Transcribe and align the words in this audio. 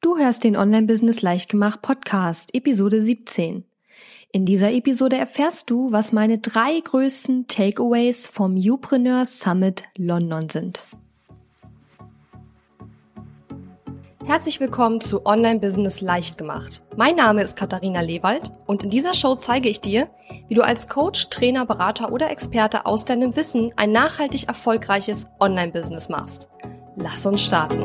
Du 0.00 0.16
hörst 0.16 0.44
den 0.44 0.56
Online-Business 0.56 1.22
Leichtgemacht 1.22 1.82
Podcast, 1.82 2.54
Episode 2.54 3.00
17. 3.00 3.64
In 4.30 4.44
dieser 4.44 4.70
Episode 4.70 5.16
erfährst 5.16 5.70
du, 5.70 5.90
was 5.90 6.12
meine 6.12 6.38
drei 6.38 6.78
größten 6.78 7.48
Takeaways 7.48 8.28
vom 8.28 8.56
Upreneur 8.56 9.26
Summit 9.26 9.82
London 9.96 10.48
sind. 10.50 10.84
Herzlich 14.24 14.60
willkommen 14.60 15.00
zu 15.00 15.26
Online-Business 15.26 16.00
Leichtgemacht. 16.00 16.84
Mein 16.94 17.16
Name 17.16 17.42
ist 17.42 17.56
Katharina 17.56 18.00
Lewald 18.00 18.52
und 18.66 18.84
in 18.84 18.90
dieser 18.90 19.14
Show 19.14 19.34
zeige 19.34 19.68
ich 19.68 19.80
dir, 19.80 20.08
wie 20.46 20.54
du 20.54 20.62
als 20.62 20.88
Coach, 20.88 21.28
Trainer, 21.30 21.66
Berater 21.66 22.12
oder 22.12 22.30
Experte 22.30 22.86
aus 22.86 23.04
deinem 23.04 23.34
Wissen 23.34 23.72
ein 23.74 23.90
nachhaltig 23.90 24.46
erfolgreiches 24.46 25.26
Online-Business 25.40 26.08
machst. 26.08 26.48
Lass 26.94 27.26
uns 27.26 27.42
starten. 27.42 27.82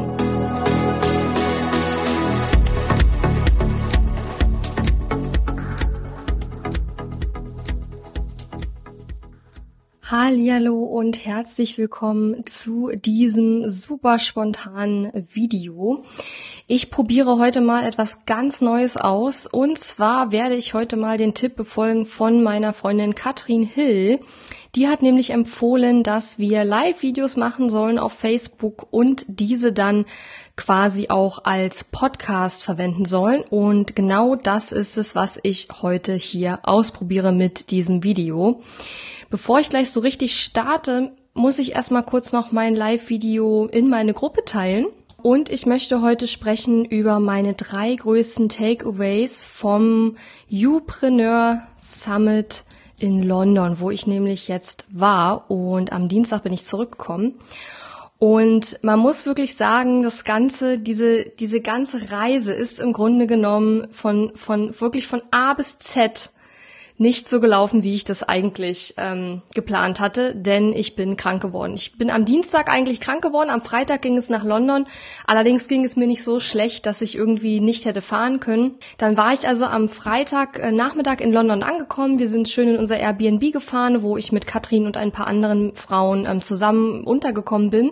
Hallo 10.12 10.84
und 10.84 11.26
herzlich 11.26 11.78
willkommen 11.78 12.46
zu 12.46 12.92
diesem 12.94 13.70
super 13.70 14.20
spontanen 14.20 15.10
Video. 15.32 16.04
Ich 16.68 16.92
probiere 16.92 17.40
heute 17.40 17.62
mal 17.62 17.86
etwas 17.86 18.26
ganz 18.26 18.60
Neues 18.60 18.98
aus 18.98 19.48
und 19.48 19.80
zwar 19.80 20.34
werde 20.34 20.56
ich 20.56 20.74
heute 20.74 20.98
mal 20.98 21.18
den 21.18 21.34
Tipp 21.34 21.56
befolgen 21.56 22.06
von 22.06 22.44
meiner 22.44 22.74
Freundin 22.74 23.16
Katrin 23.16 23.64
Hill. 23.64 24.20
Die 24.76 24.90
hat 24.90 25.04
nämlich 25.04 25.30
empfohlen, 25.30 26.04
dass 26.04 26.38
wir 26.38 26.66
Live-Videos 26.66 27.38
machen 27.38 27.70
sollen 27.70 27.98
auf 27.98 28.12
Facebook 28.12 28.88
und 28.92 29.24
diese 29.30 29.72
dann 29.72 30.04
quasi 30.56 31.10
auch 31.10 31.46
als 31.46 31.84
Podcast 31.84 32.64
verwenden 32.64 33.06
sollen. 33.06 33.44
Und 33.50 33.96
genau 33.96 34.36
das 34.36 34.72
ist 34.72 34.98
es, 34.98 35.16
was 35.16 35.40
ich 35.42 35.68
heute 35.82 36.14
hier 36.14 36.60
ausprobiere 36.64 37.32
mit 37.32 37.72
diesem 37.72 38.04
Video. 38.04 38.62
Bevor 39.30 39.60
ich 39.60 39.70
gleich 39.70 39.92
so 39.92 40.00
richtig 40.00 40.40
starte, 40.40 41.12
muss 41.34 41.60
ich 41.60 41.74
erstmal 41.74 42.04
kurz 42.04 42.32
noch 42.32 42.52
mein 42.52 42.76
Live-Video 42.76 43.66
in 43.66 43.90
meine 43.90 44.14
Gruppe 44.14 44.46
teilen. 44.46 44.86
Und 45.24 45.50
ich 45.50 45.66
möchte 45.66 46.02
heute 46.02 46.28
sprechen 46.28 46.84
über 46.84 47.20
meine 47.20 47.54
drei 47.54 47.96
größten 47.96 48.50
Takeaways 48.50 49.42
vom 49.42 50.18
Upreneur 50.52 51.62
Summit 51.78 52.66
in 53.00 53.24
London, 53.24 53.80
wo 53.80 53.90
ich 53.90 54.06
nämlich 54.06 54.48
jetzt 54.50 54.86
war 54.92 55.50
und 55.50 55.92
am 55.92 56.10
Dienstag 56.10 56.44
bin 56.44 56.54
ich 56.54 56.66
zurückgekommen. 56.66 57.36
Und 58.24 58.82
man 58.84 59.00
muss 59.00 59.26
wirklich 59.26 59.58
sagen, 59.58 60.02
das 60.02 60.24
ganze, 60.24 60.80
diese, 60.80 61.26
diese 61.26 61.60
ganze 61.60 62.10
Reise 62.10 62.54
ist 62.54 62.80
im 62.80 62.94
Grunde 62.94 63.28
genommen 63.28 63.90
von, 63.92 64.32
von, 64.38 64.80
wirklich 64.80 65.08
von 65.08 65.22
A 65.32 65.54
bis 65.56 65.78
Z 65.78 66.32
nicht 66.98 67.28
so 67.28 67.40
gelaufen, 67.40 67.84
wie 67.84 67.96
ich 67.96 68.04
das 68.04 68.24
eigentlich 68.24 68.94
ähm, 68.98 69.42
geplant 69.54 70.00
hatte, 70.00 70.36
denn 70.36 70.74
ich 70.74 70.96
bin 70.96 71.18
krank 71.18 71.42
geworden. 71.42 71.74
Ich 71.76 71.98
bin 71.98 72.12
am 72.12 72.26
Dienstag 72.26 72.70
eigentlich 72.70 73.00
krank 73.00 73.24
geworden, 73.24 73.50
am 73.50 73.62
Freitag 73.62 74.02
ging 74.04 74.16
es 74.16 74.30
nach 74.30 74.44
London. 74.44 74.86
Allerdings 75.26 75.68
ging 75.68 75.84
es 75.84 75.96
mir 75.96 76.08
nicht 76.08 76.24
so 76.24 76.40
schlecht, 76.40 76.86
dass 76.86 77.02
ich 77.02 77.16
irgendwie 77.16 77.60
nicht 77.60 77.86
hätte 77.86 78.02
fahren 78.02 78.40
können. 78.40 78.76
Dann 78.98 79.18
war 79.18 79.34
ich 79.34 79.48
also 79.48 79.66
am 79.66 79.90
Freitag 79.90 80.60
äh, 80.60 80.72
Nachmittag 80.72 81.22
in 81.22 81.34
London 81.34 81.64
angekommen. 81.64 82.20
Wir 82.20 82.30
sind 82.30 82.48
schön 82.48 82.70
in 82.70 82.78
unser 82.78 82.98
Airbnb 82.98 83.52
gefahren, 83.52 84.04
wo 84.04 84.16
ich 84.16 84.32
mit 84.32 84.46
Katrin 84.46 84.86
und 84.86 84.96
ein 84.96 85.12
paar 85.12 85.28
anderen 85.28 85.74
Frauen 85.76 86.28
ähm, 86.28 86.42
zusammen 86.42 87.04
untergekommen 87.04 87.72
bin. 87.72 87.92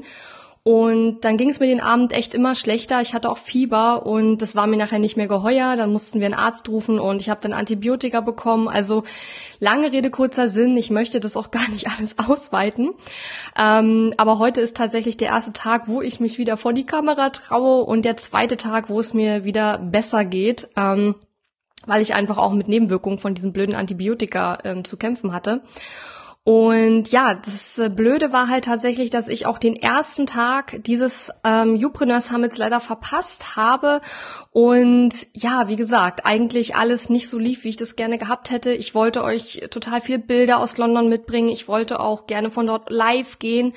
Und 0.64 1.22
dann 1.22 1.38
ging 1.38 1.50
es 1.50 1.60
mir 1.60 1.66
den 1.66 1.82
Abend 1.82 2.14
echt 2.14 2.36
immer 2.36 2.54
schlechter. 2.54 3.02
Ich 3.02 3.16
hatte 3.16 3.32
auch 3.32 3.40
Fieber 3.40 4.06
und 4.06 4.44
das 4.44 4.56
war 4.56 4.68
mir 4.68 4.78
nachher 4.78 5.00
nicht 5.00 5.18
mehr 5.18 5.28
geheuer. 5.28 5.76
Dann 5.76 5.92
mussten 5.92 6.20
wir 6.20 6.28
einen 6.28 6.36
Arzt 6.36 6.70
rufen 6.70 7.00
und 7.00 7.20
ich 7.20 7.30
habe 7.30 7.42
dann 7.42 7.54
Antibiotika 7.54 8.22
bekommen. 8.22 8.68
Also 8.68 9.04
lange 9.60 9.92
Rede, 9.92 10.12
kurzer 10.12 10.50
Sinn. 10.50 10.78
Ich 10.78 10.92
möchte 10.92 11.20
das 11.20 11.36
auch 11.36 11.50
gar 11.52 11.68
nicht 11.70 11.88
alles 11.88 12.20
ausweiten. 12.20 12.92
Ähm, 13.58 14.14
aber 14.18 14.38
heute 14.38 14.62
ist 14.62 14.78
tatsächlich 14.78 15.18
der 15.18 15.30
erste 15.30 15.52
Tag, 15.54 15.88
wo 15.88 16.00
ich 16.00 16.20
mich 16.20 16.38
wieder 16.38 16.58
vor 16.58 16.74
die 16.74 16.86
Kamera 16.86 17.32
traue 17.32 17.84
und 17.84 18.06
der 18.06 18.18
zweite 18.18 18.56
Tag, 18.56 18.88
wo 18.90 19.00
es 19.00 19.16
mir 19.16 19.44
wieder 19.44 19.80
besser 19.80 20.26
geht. 20.26 20.68
Ähm, 20.76 21.16
weil 21.88 22.04
ich 22.04 22.14
einfach 22.14 22.38
auch 22.38 22.54
mit 22.54 22.68
Nebenwirkungen 22.68 23.18
von 23.18 23.34
diesem 23.34 23.54
blöden 23.54 23.74
Antibiotika 23.74 24.60
ähm, 24.64 24.86
zu 24.86 24.98
kämpfen 24.98 25.34
hatte. 25.34 25.62
Und 26.44 27.12
ja, 27.12 27.36
das 27.36 27.78
äh, 27.78 27.90
Blöde 27.90 28.34
war 28.34 28.48
halt 28.48 28.66
tatsächlich, 28.66 29.12
dass 29.12 29.28
ich 29.28 29.46
auch 29.46 29.60
den 29.60 29.76
ersten 29.76 30.26
Tag 30.26 30.84
dieses 30.86 31.32
ähm, 31.44 31.76
Upreneur 31.76 32.20
Summits 32.20 32.58
leider 32.58 32.80
verpasst 32.80 33.56
habe. 33.56 34.02
Und 34.50 35.28
ja, 35.34 35.68
wie 35.68 35.76
gesagt, 35.76 36.26
eigentlich 36.26 36.76
alles 36.76 37.12
nicht 37.12 37.30
so 37.30 37.38
lief, 37.38 37.64
wie 37.64 37.70
ich 37.70 37.76
das 37.76 37.96
gerne 37.96 38.18
gehabt 38.18 38.50
hätte. 38.50 38.74
Ich 38.74 38.96
wollte 38.96 39.24
euch 39.24 39.68
total 39.70 40.02
viele 40.02 40.18
Bilder 40.18 40.58
aus 40.58 40.78
London 40.78 41.10
mitbringen. 41.10 41.50
Ich 41.50 41.68
wollte 41.68 42.00
auch 42.00 42.26
gerne 42.26 42.50
von 42.50 42.66
dort 42.66 42.90
live 42.90 43.38
gehen. 43.38 43.74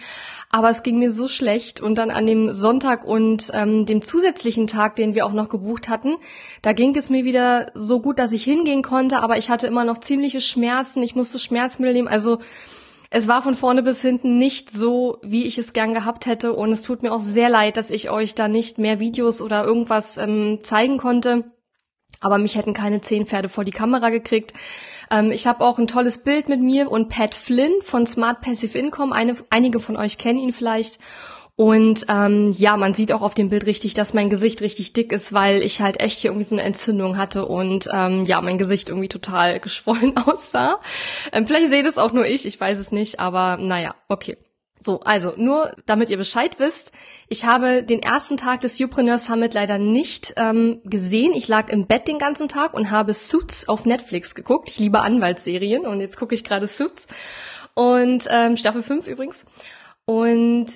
Aber 0.51 0.71
es 0.71 0.83
ging 0.83 0.99
mir 0.99 1.11
so 1.11 1.29
schlecht 1.29 1.81
und 1.81 1.99
dann 1.99 2.11
an 2.11 2.27
dem 2.27 2.55
Sonntag 2.55 3.05
und 3.05 3.51
ähm, 3.53 3.85
dem 3.85 4.01
zusätzlichen 4.01 4.69
Tag, 4.69 4.97
den 4.97 5.15
wir 5.15 5.27
auch 5.27 5.33
noch 5.33 5.49
gebucht 5.49 5.89
hatten, 5.89 6.17
da 6.63 6.73
ging 6.73 6.97
es 6.97 7.11
mir 7.11 7.25
wieder 7.25 7.67
so 7.75 8.01
gut, 8.01 8.19
dass 8.19 8.33
ich 8.33 8.45
hingehen 8.45 8.83
konnte, 8.83 9.19
aber 9.19 9.37
ich 9.37 9.51
hatte 9.51 9.67
immer 9.67 9.85
noch 9.85 9.99
ziemliche 9.99 10.41
Schmerzen. 10.41 11.03
Ich 11.03 11.15
musste 11.15 11.39
Schmerzmittel 11.39 11.93
nehmen. 11.93 12.09
Also 12.09 12.39
es 13.17 13.29
war 13.29 13.43
von 13.43 13.55
vorne 13.55 13.85
bis 13.85 14.03
hinten 14.03 14.39
nicht 14.39 14.73
so, 14.73 15.19
wie 15.23 15.47
ich 15.47 15.57
es 15.57 15.73
gern 15.73 15.95
gehabt 15.95 16.27
hätte. 16.27 16.53
Und 16.53 16.73
es 16.73 16.83
tut 16.83 17.05
mir 17.05 17.13
auch 17.13 17.21
sehr 17.21 17.49
leid, 17.49 17.77
dass 17.77 17.91
ich 17.91 18.11
euch 18.11 18.35
da 18.35 18.49
nicht 18.49 18.79
mehr 18.79 18.99
Videos 18.99 19.41
oder 19.41 19.65
irgendwas 19.65 20.19
ähm, 20.19 20.59
zeigen 20.65 20.99
konnte. 20.99 21.45
Aber 22.19 22.39
mich 22.39 22.57
hätten 22.57 22.75
keine 22.75 23.03
zehn 23.03 23.25
Pferde 23.25 23.49
vor 23.49 23.63
die 23.63 23.71
Kamera 23.71 24.11
gekriegt. 24.11 24.53
Ähm, 25.13 25.31
ich 25.31 25.47
habe 25.47 25.65
auch 25.65 25.79
ein 25.79 25.87
tolles 25.87 26.25
Bild 26.25 26.49
mit 26.49 26.61
mir 26.61 26.91
und 26.91 27.09
Pat 27.09 27.37
Flynn 27.37 27.71
von 27.83 28.05
Smart 28.05 28.41
Passive 28.41 28.77
Income. 28.77 29.15
Eine, 29.15 29.37
einige 29.49 29.79
von 29.79 29.97
euch 29.97 30.19
kennen 30.19 30.41
ihn 30.41 30.53
vielleicht. 30.53 30.99
Und 31.57 32.07
ähm, 32.09 32.53
ja, 32.59 32.77
man 32.77 32.95
sieht 32.95 33.13
auch 33.13 33.23
auf 33.23 33.35
dem 33.35 33.49
Bild 33.49 33.67
richtig, 33.67 33.95
dass 33.95 34.13
mein 34.13 34.29
Gesicht 34.29 34.61
richtig 34.61 34.93
dick 34.93 35.13
ist, 35.13 35.33
weil 35.33 35.63
ich 35.63 35.81
halt 35.81 36.01
echt 36.01 36.19
hier 36.19 36.31
irgendwie 36.31 36.47
so 36.47 36.57
eine 36.57 36.65
Entzündung 36.65 37.17
hatte 37.17 37.47
und 37.47 37.89
ähm, 37.93 38.27
ja, 38.27 38.41
mein 38.41 38.59
Gesicht 38.59 38.89
irgendwie 38.89 39.09
total 39.09 39.61
geschwollen 39.61 40.17
aussah. 40.17 40.81
Ähm, 41.33 41.47
vielleicht 41.47 41.71
seht 41.71 41.87
es 41.87 41.99
auch 41.99 42.13
nur 42.13 42.27
ich, 42.27 42.45
ich 42.45 42.61
weiß 42.61 42.81
es 42.81 42.91
nicht, 42.91 43.21
aber 43.21 43.57
naja, 43.57 43.95
okay. 44.09 44.37
So, 44.81 45.01
also 45.01 45.33
nur 45.37 45.75
damit 45.87 46.11
ihr 46.11 46.19
Bescheid 46.19 46.59
wisst, 46.59 46.93
ich 47.29 47.47
habe 47.47 47.85
den 47.85 48.03
ersten 48.03 48.37
Tag 48.37 48.61
des 48.61 48.79
Upreneur 48.81 49.19
Summit 49.19 49.55
leider 49.55 49.79
nicht 49.79 50.35
ähm, 50.37 50.83
gesehen. 50.85 51.33
Ich 51.33 51.49
lag 51.49 51.71
im 51.71 51.87
Bett 51.87 52.07
den 52.07 52.19
ganzen 52.19 52.49
Tag 52.49 52.75
und 52.75 52.91
habe 52.91 53.15
Suits 53.15 53.67
auf 53.67 53.87
Netflix 53.87 54.35
geguckt. 54.35 54.69
Ich 54.69 54.79
liebe 54.79 55.01
Anwaltsserien 55.01 55.87
und 55.87 56.01
jetzt 56.01 56.19
gucke 56.19 56.35
ich 56.35 56.45
gerade 56.45 56.69
Suits 56.69 57.07
und 57.73 58.27
ähm, 58.29 58.59
Staffel 58.59 58.83
5 58.83 59.07
übrigens. 59.07 59.47
Und 60.05 60.67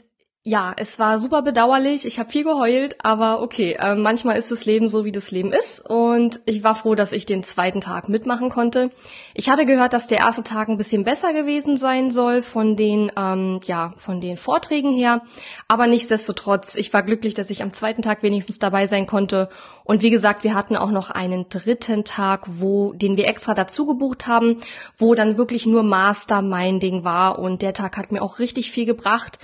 ja, 0.49 0.73
es 0.79 0.99
war 0.99 1.19
super 1.19 1.43
bedauerlich. 1.43 2.07
Ich 2.07 2.19
habe 2.19 2.31
viel 2.31 2.43
geheult, 2.43 2.97
aber 3.05 3.43
okay, 3.43 3.77
äh, 3.79 3.95
manchmal 3.95 4.39
ist 4.39 4.51
das 4.51 4.65
Leben 4.65 4.89
so, 4.89 5.05
wie 5.05 5.13
das 5.13 5.31
Leben 5.31 5.53
ist. 5.53 5.81
Und 5.87 6.41
ich 6.47 6.65
war 6.65 6.75
froh, 6.75 6.95
dass 6.95 7.13
ich 7.13 7.27
den 7.27 7.45
zweiten 7.45 7.83
Tag 7.83 8.09
mitmachen 8.09 8.49
konnte. 8.49 8.91
Ich 9.35 9.51
hatte 9.51 9.67
gehört, 9.67 9.93
dass 9.93 10.07
der 10.07 10.21
erste 10.21 10.43
Tag 10.45 10.71
ein 10.71 10.79
bisschen 10.79 11.05
besser 11.05 11.35
gewesen 11.35 11.77
sein 11.77 12.11
soll 12.11 12.41
von 12.41 12.77
den, 12.77 13.13
ähm, 13.15 13.61
ja, 13.67 13.93
von 13.99 14.23
den 14.23 14.39
Vorträgen 14.39 14.91
her. 14.91 15.21
Aber 15.69 15.87
nichtsdestotrotz, 15.87 16.77
ich 16.77 16.95
war 16.95 17.03
glücklich, 17.03 17.35
dass 17.35 17.51
ich 17.51 17.63
am 17.63 17.75
zweiten 17.75 18.01
Tag 18.01 18.23
wenigstens 18.23 18.59
dabei 18.59 18.87
sein 18.87 19.07
konnte. 19.07 19.51
Und 19.89 20.03
wie 20.03 20.11
gesagt, 20.11 20.45
wir 20.45 20.55
hatten 20.55 20.77
auch 20.77 20.91
noch 20.91 21.09
einen 21.09 21.49
dritten 21.49 22.05
Tag, 22.05 22.45
wo, 22.47 22.93
den 22.93 23.17
wir 23.17 23.27
extra 23.27 23.55
dazu 23.55 23.87
gebucht 23.87 24.27
haben, 24.27 24.61
wo 24.99 25.15
dann 25.15 25.39
wirklich 25.39 25.65
nur 25.65 25.83
Masterminding 25.83 27.05
war. 27.05 27.39
Und 27.39 27.63
der 27.63 27.73
Tag 27.73 27.97
hat 27.97 28.13
mir 28.13 28.21
auch 28.21 28.39
richtig 28.39 28.71
viel 28.71 28.85
gebracht. 28.85 29.39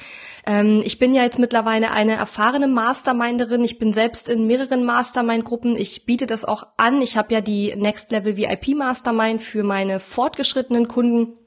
Ähm, 0.45 0.83
ich 0.85 0.99
bin 0.99 1.15
ja 1.15 1.23
jetzt 1.23 1.39
mittlerweile 1.39 1.93
eine 1.93 2.17
erfahrene 2.17 2.69
Masterminderin. 2.69 3.65
Ich 3.65 3.79
bin 3.79 3.95
selbst 3.95 4.29
in 4.29 4.47
mehreren 4.47 4.85
Mastermind-Gruppen. 4.85 5.79
Ich 5.79 6.05
biete 6.05 6.27
das 6.27 6.45
auch 6.45 6.67
an. 6.77 7.01
Ich 7.01 7.17
habe 7.17 7.33
ja 7.33 7.41
die 7.41 7.75
Next 7.75 8.13
Level 8.13 8.37
VIP 8.37 8.77
Mastermind 8.77 9.41
für 9.41 9.63
meine 9.63 9.99
fortgeschrittenen 9.99 10.89
Kunden. 10.89 11.39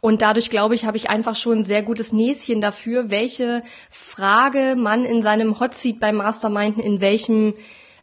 Und 0.00 0.22
dadurch, 0.22 0.48
glaube 0.48 0.74
ich, 0.74 0.86
habe 0.86 0.96
ich 0.96 1.10
einfach 1.10 1.36
schon 1.36 1.58
ein 1.58 1.64
sehr 1.64 1.82
gutes 1.82 2.14
Näschen 2.14 2.62
dafür, 2.62 3.10
welche 3.10 3.62
Frage 3.90 4.74
man 4.74 5.04
in 5.04 5.20
seinem 5.20 5.60
Hotseat 5.60 6.00
beim 6.00 6.16
Masterminden 6.16 6.82
in 6.82 7.02
welchem 7.02 7.52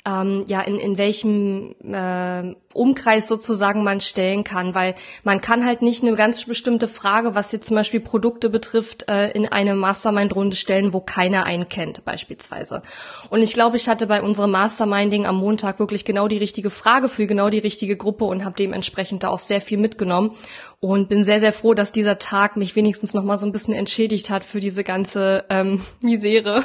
ähm, 0.07 0.45
ja 0.47 0.61
in, 0.61 0.79
in 0.79 0.97
welchem 0.97 1.75
äh, 1.83 2.55
Umkreis 2.73 3.27
sozusagen 3.27 3.83
man 3.83 3.99
stellen 3.99 4.43
kann, 4.43 4.73
weil 4.73 4.95
man 5.23 5.41
kann 5.41 5.65
halt 5.65 5.81
nicht 5.81 6.03
eine 6.03 6.15
ganz 6.15 6.45
bestimmte 6.45 6.87
Frage, 6.87 7.35
was 7.35 7.51
jetzt 7.51 7.67
zum 7.67 7.75
Beispiel 7.75 7.99
Produkte 7.99 8.49
betrifft, 8.49 9.09
äh, 9.09 9.31
in 9.31 9.47
eine 9.47 9.75
Mastermind-Runde 9.75 10.55
stellen, 10.55 10.93
wo 10.93 11.01
keiner 11.01 11.45
einen 11.45 11.67
kennt 11.67 12.05
beispielsweise. 12.05 12.83
Und 13.29 13.41
ich 13.41 13.53
glaube, 13.53 13.77
ich 13.77 13.89
hatte 13.89 14.07
bei 14.07 14.21
unserem 14.21 14.51
Masterminding 14.51 15.25
am 15.25 15.37
Montag 15.37 15.79
wirklich 15.79 16.05
genau 16.05 16.27
die 16.27 16.37
richtige 16.37 16.69
Frage 16.69 17.09
für 17.09 17.27
genau 17.27 17.49
die 17.49 17.59
richtige 17.59 17.97
Gruppe 17.97 18.25
und 18.25 18.45
habe 18.45 18.55
dementsprechend 18.57 19.23
da 19.23 19.29
auch 19.29 19.39
sehr 19.39 19.59
viel 19.59 19.77
mitgenommen 19.77 20.31
und 20.79 21.09
bin 21.09 21.23
sehr, 21.23 21.39
sehr 21.39 21.53
froh, 21.53 21.73
dass 21.73 21.91
dieser 21.91 22.19
Tag 22.19 22.55
mich 22.55 22.75
wenigstens 22.75 23.13
noch 23.13 23.23
mal 23.23 23.37
so 23.37 23.45
ein 23.45 23.51
bisschen 23.51 23.73
entschädigt 23.73 24.29
hat 24.29 24.43
für 24.43 24.59
diese 24.59 24.83
ganze 24.83 25.45
ähm, 25.49 25.81
Misere. 26.01 26.63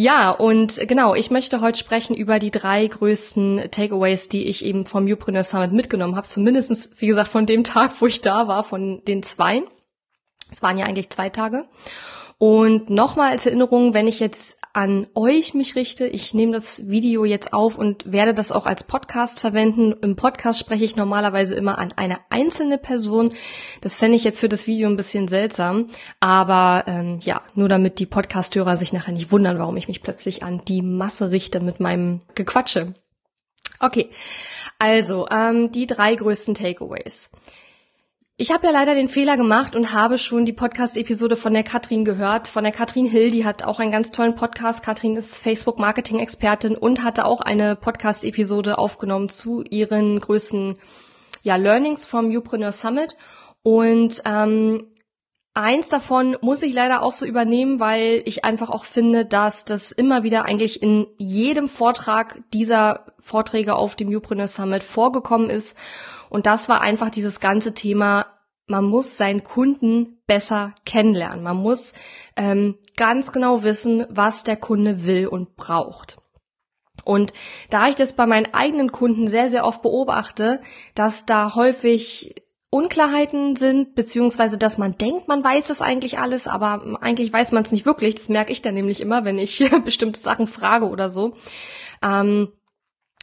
Ja, 0.00 0.30
und 0.30 0.78
genau, 0.86 1.16
ich 1.16 1.32
möchte 1.32 1.60
heute 1.60 1.76
sprechen 1.76 2.14
über 2.14 2.38
die 2.38 2.52
drei 2.52 2.86
größten 2.86 3.68
Takeaways, 3.72 4.28
die 4.28 4.44
ich 4.44 4.64
eben 4.64 4.86
vom 4.86 5.08
Upreneur 5.08 5.42
Summit 5.42 5.72
mitgenommen 5.72 6.14
habe. 6.14 6.28
Zumindestens, 6.28 6.90
wie 6.98 7.08
gesagt, 7.08 7.30
von 7.30 7.46
dem 7.46 7.64
Tag, 7.64 8.00
wo 8.00 8.06
ich 8.06 8.20
da 8.20 8.46
war, 8.46 8.62
von 8.62 9.02
den 9.06 9.24
zwei. 9.24 9.64
Es 10.52 10.62
waren 10.62 10.78
ja 10.78 10.86
eigentlich 10.86 11.10
zwei 11.10 11.30
Tage. 11.30 11.64
Und 12.38 12.90
nochmal 12.90 13.32
als 13.32 13.44
Erinnerung, 13.44 13.92
wenn 13.92 14.06
ich 14.06 14.20
jetzt 14.20 14.57
an 14.78 15.08
euch 15.16 15.54
mich 15.54 15.74
richte, 15.74 16.06
ich 16.06 16.34
nehme 16.34 16.52
das 16.52 16.86
Video 16.86 17.24
jetzt 17.24 17.52
auf 17.52 17.76
und 17.76 18.12
werde 18.12 18.32
das 18.32 18.52
auch 18.52 18.64
als 18.64 18.84
Podcast 18.84 19.40
verwenden. 19.40 19.92
Im 20.02 20.14
Podcast 20.14 20.60
spreche 20.60 20.84
ich 20.84 20.94
normalerweise 20.94 21.56
immer 21.56 21.78
an 21.78 21.88
eine 21.96 22.20
einzelne 22.30 22.78
Person. 22.78 23.34
Das 23.80 23.96
fände 23.96 24.16
ich 24.16 24.22
jetzt 24.22 24.38
für 24.38 24.48
das 24.48 24.68
Video 24.68 24.88
ein 24.88 24.96
bisschen 24.96 25.26
seltsam. 25.26 25.88
Aber 26.20 26.84
ähm, 26.86 27.18
ja, 27.22 27.42
nur 27.56 27.68
damit 27.68 27.98
die 27.98 28.06
Podcasthörer 28.06 28.76
sich 28.76 28.92
nachher 28.92 29.10
nicht 29.10 29.32
wundern, 29.32 29.58
warum 29.58 29.76
ich 29.76 29.88
mich 29.88 30.00
plötzlich 30.00 30.44
an 30.44 30.62
die 30.68 30.82
Masse 30.82 31.32
richte 31.32 31.58
mit 31.58 31.80
meinem 31.80 32.20
Gequatsche. 32.36 32.94
Okay, 33.80 34.10
also 34.78 35.26
ähm, 35.28 35.72
die 35.72 35.88
drei 35.88 36.14
größten 36.14 36.54
Takeaways. 36.54 37.30
Ich 38.40 38.52
habe 38.52 38.68
ja 38.68 38.72
leider 38.72 38.94
den 38.94 39.08
Fehler 39.08 39.36
gemacht 39.36 39.74
und 39.74 39.92
habe 39.92 40.16
schon 40.16 40.44
die 40.44 40.52
Podcast-Episode 40.52 41.34
von 41.34 41.52
der 41.52 41.64
Katrin 41.64 42.04
gehört. 42.04 42.46
Von 42.46 42.62
der 42.62 42.72
Katrin 42.72 43.04
Hill, 43.06 43.32
die 43.32 43.44
hat 43.44 43.64
auch 43.64 43.80
einen 43.80 43.90
ganz 43.90 44.12
tollen 44.12 44.36
Podcast. 44.36 44.84
Katrin 44.84 45.16
ist 45.16 45.38
Facebook-Marketing-Expertin 45.38 46.76
und 46.76 47.02
hatte 47.02 47.24
auch 47.24 47.40
eine 47.40 47.74
Podcast-Episode 47.74 48.78
aufgenommen 48.78 49.28
zu 49.28 49.64
ihren 49.68 50.20
größten 50.20 50.78
ja, 51.42 51.56
Learnings 51.56 52.06
vom 52.06 52.30
Upreneur 52.30 52.70
Summit. 52.70 53.16
Und 53.64 54.22
ähm, 54.24 54.86
eins 55.54 55.88
davon 55.88 56.36
muss 56.40 56.62
ich 56.62 56.72
leider 56.72 57.02
auch 57.02 57.14
so 57.14 57.26
übernehmen, 57.26 57.80
weil 57.80 58.22
ich 58.24 58.44
einfach 58.44 58.70
auch 58.70 58.84
finde, 58.84 59.24
dass 59.24 59.64
das 59.64 59.90
immer 59.90 60.22
wieder 60.22 60.44
eigentlich 60.44 60.80
in 60.80 61.08
jedem 61.16 61.68
Vortrag 61.68 62.40
dieser 62.54 63.06
Vorträge 63.18 63.74
auf 63.74 63.96
dem 63.96 64.14
Upreneur 64.14 64.46
Summit 64.46 64.84
vorgekommen 64.84 65.50
ist. 65.50 65.76
Und 66.30 66.46
das 66.46 66.68
war 66.68 66.80
einfach 66.80 67.10
dieses 67.10 67.40
ganze 67.40 67.74
Thema, 67.74 68.26
man 68.66 68.84
muss 68.84 69.16
seinen 69.16 69.44
Kunden 69.44 70.20
besser 70.26 70.74
kennenlernen. 70.84 71.42
Man 71.42 71.56
muss 71.56 71.94
ähm, 72.36 72.76
ganz 72.96 73.32
genau 73.32 73.62
wissen, 73.62 74.06
was 74.10 74.44
der 74.44 74.56
Kunde 74.56 75.06
will 75.06 75.26
und 75.26 75.56
braucht. 75.56 76.18
Und 77.04 77.32
da 77.70 77.88
ich 77.88 77.94
das 77.94 78.12
bei 78.12 78.26
meinen 78.26 78.52
eigenen 78.52 78.92
Kunden 78.92 79.28
sehr, 79.28 79.48
sehr 79.48 79.64
oft 79.64 79.82
beobachte, 79.82 80.60
dass 80.94 81.24
da 81.24 81.54
häufig 81.54 82.34
Unklarheiten 82.70 83.56
sind, 83.56 83.94
beziehungsweise 83.94 84.58
dass 84.58 84.76
man 84.76 84.98
denkt, 84.98 85.26
man 85.26 85.42
weiß 85.42 85.70
es 85.70 85.80
eigentlich 85.80 86.18
alles, 86.18 86.46
aber 86.46 86.98
eigentlich 87.00 87.32
weiß 87.32 87.52
man 87.52 87.62
es 87.62 87.72
nicht 87.72 87.86
wirklich. 87.86 88.16
Das 88.16 88.28
merke 88.28 88.52
ich 88.52 88.60
dann 88.60 88.74
nämlich 88.74 89.00
immer, 89.00 89.24
wenn 89.24 89.38
ich 89.38 89.64
bestimmte 89.84 90.20
Sachen 90.20 90.46
frage 90.46 90.88
oder 90.88 91.08
so. 91.08 91.34
Ähm, 92.02 92.52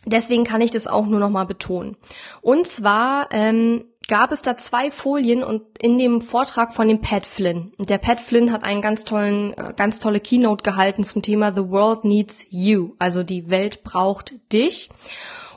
Deswegen 0.05 0.43
kann 0.43 0.61
ich 0.61 0.71
das 0.71 0.87
auch 0.87 1.05
nur 1.05 1.19
noch 1.19 1.29
mal 1.29 1.45
betonen. 1.45 1.97
Und 2.41 2.67
zwar 2.67 3.29
ähm, 3.31 3.85
gab 4.07 4.31
es 4.31 4.41
da 4.41 4.55
zwei 4.57 4.91
Folien 4.91 5.43
und 5.43 5.63
in 5.79 5.97
dem 5.97 6.21
Vortrag 6.21 6.73
von 6.73 6.87
dem 6.87 7.01
Pat 7.01 7.25
Flynn. 7.25 7.73
Und 7.77 7.89
der 7.89 7.97
Pat 7.97 8.21
Flynn 8.21 8.51
hat 8.51 8.63
einen 8.63 8.81
ganz 8.81 9.03
tollen, 9.03 9.53
äh, 9.53 9.73
ganz 9.75 9.99
tolle 9.99 10.19
Keynote 10.19 10.63
gehalten 10.63 11.03
zum 11.03 11.21
Thema 11.21 11.51
The 11.53 11.69
World 11.69 12.05
Needs 12.05 12.45
You. 12.49 12.91
Also 12.99 13.23
die 13.23 13.49
Welt 13.49 13.83
braucht 13.83 14.33
dich. 14.53 14.89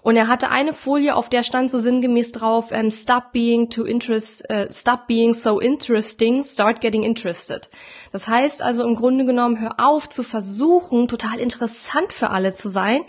Und 0.02 0.16
er 0.16 0.28
hatte 0.28 0.50
eine 0.50 0.72
Folie, 0.72 1.14
auf 1.14 1.28
der 1.28 1.42
stand 1.42 1.70
so 1.70 1.78
sinngemäß 1.78 2.32
drauf, 2.32 2.68
ähm, 2.70 2.90
stop 2.90 3.32
being 3.32 3.68
too 3.68 3.84
interest, 3.84 4.48
äh, 4.48 4.72
stop 4.72 5.06
being 5.06 5.34
so 5.34 5.60
interesting, 5.60 6.44
start 6.44 6.80
getting 6.80 7.02
interested. 7.02 7.68
Das 8.12 8.28
heißt 8.28 8.62
also 8.62 8.84
im 8.84 8.94
Grunde 8.94 9.25
genommen, 9.25 9.60
hör 9.60 9.75
auf 9.78 10.08
zu 10.08 10.22
versuchen, 10.22 11.08
total 11.08 11.38
interessant 11.38 12.12
für 12.12 12.31
alle 12.31 12.52
zu 12.52 12.69
sein, 12.69 13.02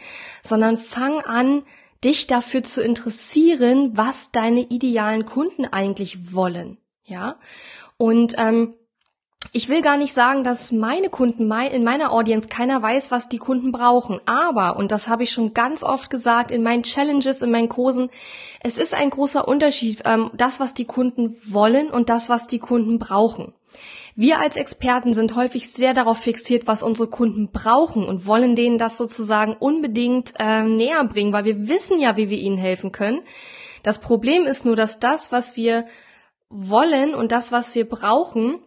sondern 0.43 0.77
fang 0.77 1.21
an, 1.21 1.63
dich 2.03 2.27
dafür 2.27 2.63
zu 2.63 2.81
interessieren, 2.81 3.97
was 3.97 4.31
deine 4.31 4.61
idealen 4.61 5.25
Kunden 5.25 5.65
eigentlich 5.65 6.33
wollen. 6.33 6.77
Ja. 7.03 7.35
Und 7.97 8.35
ähm, 8.37 8.75
ich 9.51 9.67
will 9.67 9.81
gar 9.81 9.97
nicht 9.97 10.13
sagen, 10.13 10.43
dass 10.43 10.71
meine 10.71 11.09
Kunden 11.09 11.51
in 11.51 11.83
meiner 11.83 12.11
Audience 12.11 12.47
keiner 12.47 12.81
weiß, 12.81 13.09
was 13.09 13.29
die 13.29 13.37
Kunden 13.37 13.71
brauchen. 13.71 14.21
Aber, 14.25 14.77
und 14.77 14.91
das 14.91 15.07
habe 15.07 15.23
ich 15.23 15.31
schon 15.31 15.53
ganz 15.53 15.81
oft 15.81 16.09
gesagt 16.09 16.51
in 16.51 16.61
meinen 16.61 16.83
Challenges, 16.83 17.41
in 17.41 17.49
meinen 17.49 17.69
Kursen, 17.69 18.11
es 18.61 18.77
ist 18.77 18.93
ein 18.93 19.09
großer 19.09 19.47
Unterschied, 19.47 20.03
ähm, 20.05 20.29
das, 20.33 20.59
was 20.59 20.73
die 20.73 20.85
Kunden 20.85 21.35
wollen 21.45 21.89
und 21.89 22.09
das, 22.09 22.29
was 22.29 22.47
die 22.47 22.59
Kunden 22.59 22.99
brauchen. 22.99 23.53
Wir 24.19 24.39
als 24.39 24.57
Experten 24.57 25.13
sind 25.13 25.37
häufig 25.37 25.71
sehr 25.71 25.93
darauf 25.93 26.17
fixiert, 26.17 26.67
was 26.67 26.83
unsere 26.83 27.09
Kunden 27.09 27.53
brauchen 27.53 28.03
und 28.03 28.25
wollen 28.25 28.53
denen 28.53 28.77
das 28.77 28.97
sozusagen 28.97 29.55
unbedingt 29.55 30.33
äh, 30.37 30.63
näher 30.63 31.05
bringen, 31.05 31.31
weil 31.31 31.45
wir 31.45 31.69
wissen 31.69 32.01
ja, 32.01 32.17
wie 32.17 32.29
wir 32.29 32.37
ihnen 32.37 32.57
helfen 32.57 32.91
können. 32.91 33.21
Das 33.81 34.01
Problem 34.01 34.43
ist 34.43 34.65
nur, 34.65 34.75
dass 34.75 34.99
das, 34.99 35.31
was 35.31 35.55
wir 35.55 35.85
wollen 36.49 37.15
und 37.15 37.31
das, 37.31 37.53
was 37.53 37.73
wir 37.75 37.87
brauchen, 37.87 38.59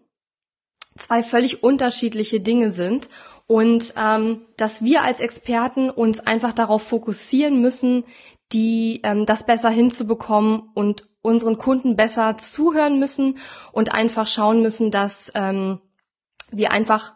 zwei 0.96 1.22
völlig 1.22 1.62
unterschiedliche 1.62 2.40
Dinge 2.40 2.70
sind 2.70 3.10
und 3.46 3.92
ähm, 4.02 4.46
dass 4.56 4.82
wir 4.82 5.02
als 5.02 5.20
Experten 5.20 5.90
uns 5.90 6.20
einfach 6.20 6.54
darauf 6.54 6.82
fokussieren 6.82 7.60
müssen, 7.60 8.06
die 8.52 9.02
ähm, 9.04 9.26
das 9.26 9.44
besser 9.44 9.68
hinzubekommen 9.68 10.70
und 10.72 11.11
unseren 11.22 11.56
Kunden 11.56 11.96
besser 11.96 12.36
zuhören 12.36 12.98
müssen 12.98 13.38
und 13.72 13.94
einfach 13.94 14.26
schauen 14.26 14.60
müssen, 14.60 14.90
dass 14.90 15.32
ähm, 15.34 15.80
wir 16.50 16.72
einfach 16.72 17.14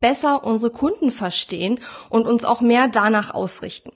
besser 0.00 0.44
unsere 0.44 0.72
Kunden 0.72 1.10
verstehen 1.10 1.80
und 2.10 2.26
uns 2.26 2.44
auch 2.44 2.60
mehr 2.60 2.88
danach 2.88 3.32
ausrichten. 3.32 3.92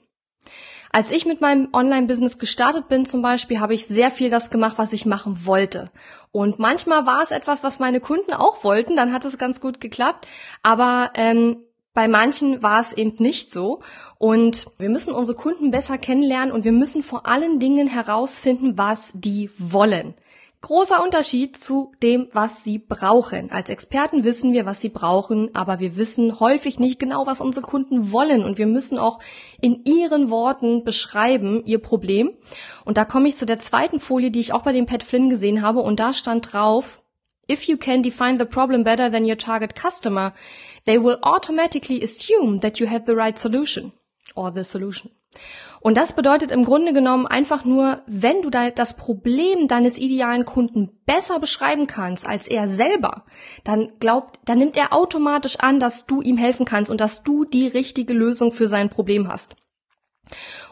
Als 0.91 1.09
ich 1.09 1.25
mit 1.25 1.41
meinem 1.41 1.69
Online-Business 1.73 2.37
gestartet 2.37 2.87
bin 2.87 3.05
zum 3.07 3.23
Beispiel, 3.23 3.59
habe 3.59 3.73
ich 3.73 3.87
sehr 3.87 4.11
viel 4.11 4.29
das 4.29 4.51
gemacht, 4.51 4.77
was 4.77 4.93
ich 4.93 5.07
machen 5.07 5.45
wollte. 5.45 5.89
Und 6.31 6.59
manchmal 6.59 7.07
war 7.07 7.23
es 7.23 7.31
etwas, 7.31 7.63
was 7.63 7.79
meine 7.79 7.99
Kunden 7.99 8.31
auch 8.31 8.63
wollten, 8.63 8.95
dann 8.95 9.11
hat 9.11 9.25
es 9.25 9.39
ganz 9.39 9.59
gut 9.59 9.81
geklappt. 9.81 10.27
Aber 10.61 11.11
ähm, 11.15 11.63
bei 11.93 12.07
manchen 12.07 12.63
war 12.63 12.79
es 12.79 12.93
eben 12.93 13.15
nicht 13.19 13.51
so. 13.51 13.79
Und 14.17 14.67
wir 14.77 14.89
müssen 14.89 15.13
unsere 15.13 15.37
Kunden 15.37 15.71
besser 15.71 15.97
kennenlernen 15.97 16.53
und 16.53 16.63
wir 16.63 16.71
müssen 16.71 17.03
vor 17.03 17.27
allen 17.27 17.59
Dingen 17.59 17.87
herausfinden, 17.87 18.77
was 18.77 19.11
die 19.15 19.49
wollen. 19.57 20.15
Großer 20.61 21.03
Unterschied 21.03 21.57
zu 21.57 21.91
dem, 22.01 22.29
was 22.31 22.63
sie 22.63 22.79
brauchen. 22.79 23.51
Als 23.51 23.69
Experten 23.69 24.23
wissen 24.23 24.53
wir, 24.53 24.65
was 24.65 24.79
sie 24.79 24.87
brauchen, 24.87 25.53
aber 25.53 25.81
wir 25.81 25.97
wissen 25.97 26.39
häufig 26.39 26.79
nicht 26.79 26.99
genau, 26.99 27.27
was 27.27 27.41
unsere 27.41 27.65
Kunden 27.65 28.13
wollen. 28.13 28.45
Und 28.45 28.57
wir 28.57 28.65
müssen 28.65 28.97
auch 28.97 29.19
in 29.59 29.83
ihren 29.83 30.29
Worten 30.29 30.85
beschreiben, 30.85 31.63
ihr 31.65 31.79
Problem. 31.79 32.31
Und 32.85 32.97
da 32.97 33.03
komme 33.03 33.27
ich 33.27 33.35
zu 33.35 33.45
der 33.45 33.59
zweiten 33.59 33.99
Folie, 33.99 34.31
die 34.31 34.39
ich 34.39 34.53
auch 34.53 34.61
bei 34.61 34.71
dem 34.71 34.85
Pat 34.85 35.03
Flynn 35.03 35.29
gesehen 35.29 35.61
habe. 35.61 35.81
Und 35.81 35.99
da 35.99 36.13
stand 36.13 36.53
drauf, 36.53 37.02
If 37.49 37.67
you 37.67 37.77
can 37.77 38.01
define 38.01 38.37
the 38.37 38.45
problem 38.45 38.83
better 38.83 39.09
than 39.11 39.25
your 39.25 39.37
target 39.37 39.75
customer, 39.75 40.33
they 40.85 40.97
will 40.97 41.17
automatically 41.21 42.01
assume 42.01 42.61
that 42.61 42.79
you 42.79 42.87
have 42.87 43.05
the 43.05 43.15
right 43.15 43.37
solution 43.37 43.91
or 44.35 44.53
the 44.53 44.63
solution. 44.63 45.11
Und 45.81 45.97
das 45.97 46.13
bedeutet 46.13 46.51
im 46.51 46.63
Grunde 46.63 46.93
genommen 46.93 47.27
einfach 47.27 47.65
nur, 47.65 48.01
wenn 48.07 48.41
du 48.41 48.49
das 48.49 48.95
Problem 48.95 49.67
deines 49.67 49.97
idealen 49.97 50.45
Kunden 50.45 50.91
besser 51.05 51.39
beschreiben 51.39 51.87
kannst 51.87 52.25
als 52.25 52.47
er 52.47 52.69
selber, 52.69 53.25
dann 53.65 53.91
glaubt, 53.99 54.39
dann 54.45 54.59
nimmt 54.59 54.77
er 54.77 54.93
automatisch 54.93 55.57
an, 55.57 55.81
dass 55.81 56.05
du 56.05 56.21
ihm 56.21 56.37
helfen 56.37 56.65
kannst 56.65 56.89
und 56.89 57.01
dass 57.01 57.23
du 57.23 57.43
die 57.43 57.67
richtige 57.67 58.13
Lösung 58.13 58.53
für 58.53 58.69
sein 58.69 58.89
Problem 58.89 59.27
hast. 59.27 59.57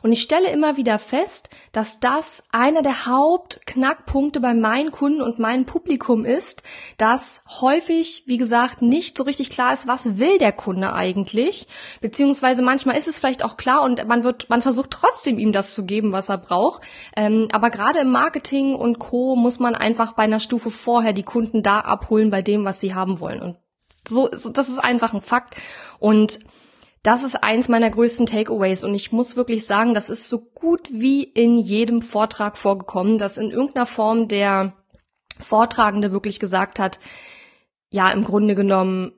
Und 0.04 0.12
ich 0.12 0.22
stelle 0.22 0.50
immer 0.50 0.78
wieder 0.78 0.98
fest, 1.00 1.50
dass 1.72 2.00
das 2.00 2.44
einer 2.52 2.82
der 2.82 3.06
Hauptknackpunkte 3.06 4.40
bei 4.40 4.54
meinen 4.54 4.92
Kunden 4.92 5.22
und 5.22 5.40
meinem 5.40 5.66
Publikum 5.66 6.26
ist, 6.26 6.64
dass 6.98 7.44
häufig, 7.62 8.24
wie 8.26 8.38
gesagt, 8.38 8.82
nicht 8.82 9.18
so 9.18 9.24
richtig 9.24 9.50
klar 9.50 9.74
ist, 9.74 9.88
was 9.88 10.18
will 10.18 10.38
der 10.40 10.52
Kunde 10.52 10.94
eigentlich, 10.94 11.68
beziehungsweise 12.02 12.64
manchmal 12.64 12.98
ist 12.98 13.08
es 13.08 13.20
vielleicht 13.20 13.44
auch 13.46 13.58
klar 13.58 13.84
und 13.84 14.08
man 14.08 14.24
wird, 14.24 14.50
man 14.50 14.62
versucht 14.62 14.92
trotzdem 14.92 15.38
ihm 15.38 15.52
das 15.52 15.74
zu 15.74 15.86
geben, 15.86 16.12
was 16.12 16.30
er 16.30 16.38
braucht. 16.40 16.82
Ähm, 17.16 17.48
aber 17.52 17.70
gerade 17.70 18.00
im 18.00 18.12
Marketing 18.12 18.76
und 18.76 19.00
Co. 19.00 19.36
muss 19.36 19.60
man 19.60 19.76
einfach 19.76 20.14
bei 20.14 20.24
einer 20.24 20.40
Stufe 20.40 20.72
vorher 20.72 21.14
die 21.14 21.24
Kunden 21.24 21.62
da 21.62 21.80
abholen 21.82 22.32
bei 22.32 22.42
dem, 22.42 22.66
was 22.66 22.80
sie 22.80 22.96
haben 22.96 23.20
wollen. 23.20 23.42
Und 23.42 23.58
so, 24.08 24.30
so 24.32 24.50
das 24.50 24.70
ist 24.70 24.80
einfach 24.80 25.14
ein 25.14 25.22
Fakt. 25.22 25.56
Und 26.00 26.40
das 27.04 27.24
ist 27.24 27.44
eins 27.44 27.68
meiner 27.68 27.90
größten 27.90 28.28
Takeaways 28.28 28.84
und 28.84 28.94
ich 28.94 29.12
muss 29.12 29.36
wirklich 29.36 29.66
sagen, 29.66 29.94
das 29.94 30.10
ist 30.10 30.30
so 30.30 30.40
gut 30.40 30.90
wie 30.92 31.24
in 31.24 31.58
jedem 31.58 32.02
Vortrag 32.02 32.58
vorgekommen, 32.58 33.18
dass 33.18 33.38
in 33.38 33.50
irgendeiner 33.50 33.88
Form 33.88 34.28
der 34.28 34.74
Vortragende 35.40 36.12
wirklich 36.12 36.40
gesagt 36.40 36.78
hat, 36.78 37.00
ja, 37.90 38.12
im 38.12 38.24
Grunde 38.24 38.56
genommen, 38.56 39.12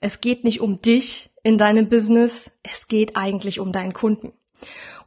es 0.00 0.20
geht 0.20 0.42
nicht 0.42 0.60
um 0.60 0.82
dich 0.82 1.30
in 1.44 1.56
deinem 1.56 1.88
Business, 1.88 2.50
es 2.64 2.88
geht 2.88 3.16
eigentlich 3.16 3.60
um 3.60 3.70
deinen 3.70 3.92
Kunden. 3.92 4.32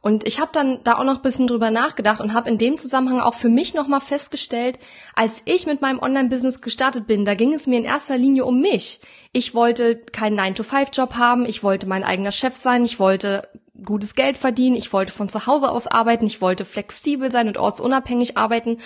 Und 0.06 0.24
ich 0.24 0.38
habe 0.38 0.52
dann 0.52 0.84
da 0.84 0.98
auch 0.98 1.02
noch 1.02 1.16
ein 1.16 1.22
bisschen 1.22 1.48
drüber 1.48 1.72
nachgedacht 1.72 2.20
und 2.20 2.32
habe 2.32 2.48
in 2.48 2.58
dem 2.58 2.78
Zusammenhang 2.78 3.18
auch 3.18 3.34
für 3.34 3.48
mich 3.48 3.74
nochmal 3.74 4.00
festgestellt, 4.00 4.78
als 5.16 5.42
ich 5.46 5.66
mit 5.66 5.82
meinem 5.82 5.98
Online-Business 5.98 6.60
gestartet 6.60 7.08
bin, 7.08 7.24
da 7.24 7.34
ging 7.34 7.52
es 7.52 7.66
mir 7.66 7.80
in 7.80 7.84
erster 7.84 8.16
Linie 8.16 8.44
um 8.44 8.60
mich. 8.60 9.00
Ich 9.32 9.52
wollte 9.52 9.96
keinen 9.96 10.38
9-to-5-Job 10.38 11.14
haben, 11.14 11.44
ich 11.44 11.64
wollte 11.64 11.88
mein 11.88 12.04
eigener 12.04 12.30
Chef 12.30 12.54
sein, 12.54 12.84
ich 12.84 13.00
wollte 13.00 13.48
gutes 13.84 14.14
Geld 14.14 14.38
verdienen, 14.38 14.76
ich 14.76 14.92
wollte 14.92 15.12
von 15.12 15.28
zu 15.28 15.48
Hause 15.48 15.72
aus 15.72 15.88
arbeiten, 15.88 16.26
ich 16.26 16.40
wollte 16.40 16.64
flexibel 16.64 17.32
sein 17.32 17.48
und 17.48 17.58
ortsunabhängig 17.58 18.36
arbeiten. 18.36 18.78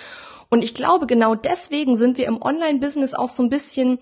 Und 0.49 0.63
ich 0.63 0.73
glaube, 0.73 1.05
genau 1.05 1.35
deswegen 1.35 1.97
sind 1.97 2.17
wir 2.17 2.25
im 2.25 2.41
Online-Business 2.41 3.13
auch 3.13 3.29
so 3.29 3.43
ein 3.43 3.51
bisschen, 3.51 3.99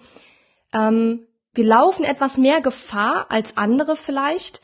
ähm, 0.72 1.28
wir 1.54 1.66
laufen 1.66 2.06
etwas 2.06 2.38
mehr 2.38 2.62
Gefahr 2.62 3.26
als 3.28 3.58
andere 3.58 3.98
vielleicht, 3.98 4.62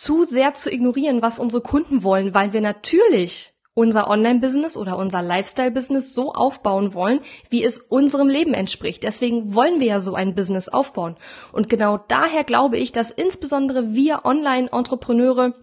zu 0.00 0.24
sehr 0.24 0.54
zu 0.54 0.70
ignorieren, 0.70 1.22
was 1.22 1.38
unsere 1.38 1.62
Kunden 1.62 2.02
wollen, 2.02 2.34
weil 2.34 2.52
wir 2.52 2.60
natürlich 2.60 3.52
unser 3.74 4.08
Online-Business 4.08 4.76
oder 4.76 4.98
unser 4.98 5.22
Lifestyle-Business 5.22 6.12
so 6.12 6.32
aufbauen 6.32 6.92
wollen, 6.92 7.20
wie 7.48 7.64
es 7.64 7.78
unserem 7.78 8.28
Leben 8.28 8.52
entspricht. 8.52 9.02
Deswegen 9.02 9.54
wollen 9.54 9.80
wir 9.80 9.86
ja 9.86 10.00
so 10.00 10.14
ein 10.14 10.34
Business 10.34 10.68
aufbauen. 10.68 11.16
Und 11.52 11.70
genau 11.70 11.98
daher 12.08 12.44
glaube 12.44 12.76
ich, 12.76 12.92
dass 12.92 13.10
insbesondere 13.10 13.94
wir 13.94 14.24
Online-Entrepreneure 14.24 15.54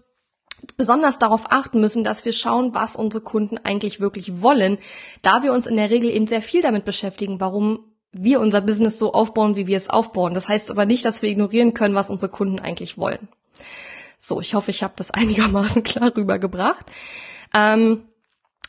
besonders 0.76 1.18
darauf 1.18 1.44
achten 1.50 1.80
müssen, 1.80 2.04
dass 2.04 2.24
wir 2.24 2.32
schauen, 2.32 2.74
was 2.74 2.96
unsere 2.96 3.22
Kunden 3.22 3.58
eigentlich 3.58 4.00
wirklich 4.00 4.42
wollen, 4.42 4.78
da 5.22 5.42
wir 5.42 5.52
uns 5.52 5.66
in 5.66 5.76
der 5.76 5.90
Regel 5.90 6.10
eben 6.10 6.26
sehr 6.26 6.42
viel 6.42 6.62
damit 6.62 6.84
beschäftigen, 6.84 7.40
warum 7.40 7.84
wir 8.12 8.40
unser 8.40 8.60
Business 8.60 8.98
so 8.98 9.12
aufbauen, 9.12 9.56
wie 9.56 9.68
wir 9.68 9.76
es 9.76 9.88
aufbauen. 9.88 10.34
Das 10.34 10.48
heißt 10.48 10.70
aber 10.70 10.84
nicht, 10.84 11.04
dass 11.04 11.22
wir 11.22 11.30
ignorieren 11.30 11.74
können, 11.74 11.94
was 11.94 12.10
unsere 12.10 12.30
Kunden 12.30 12.58
eigentlich 12.58 12.98
wollen. 12.98 13.28
So, 14.20 14.40
ich 14.40 14.54
hoffe, 14.54 14.70
ich 14.70 14.82
habe 14.84 14.94
das 14.96 15.10
einigermaßen 15.10 15.82
klar 15.82 16.14
rübergebracht. 16.16 16.86
Ähm, 17.52 18.04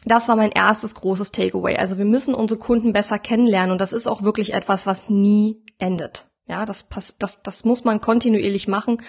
das 0.06 0.28
war 0.28 0.36
mein 0.36 0.52
erstes 0.52 0.96
großes 0.96 1.32
Takeaway. 1.32 1.76
Also 1.76 2.00
wir 2.00 2.06
müssen 2.06 2.34
unsere 2.34 2.60
Kunden 2.60 2.94
besser 2.94 3.20
kennenlernen 3.20 3.72
und 3.72 3.82
das 3.82 3.94
ist 3.94 4.08
auch 4.08 4.24
wirklich 4.24 4.54
etwas, 4.54 4.88
was 4.88 5.10
nie 5.10 5.64
endet. 5.78 6.31
Ja, 6.52 6.66
das, 6.66 6.84
pass 6.84 7.16
das, 7.18 7.44
das 7.44 7.64
muss 7.64 7.86
man 7.86 8.02
kontinuierlich 8.02 8.68
machen. 8.68 9.02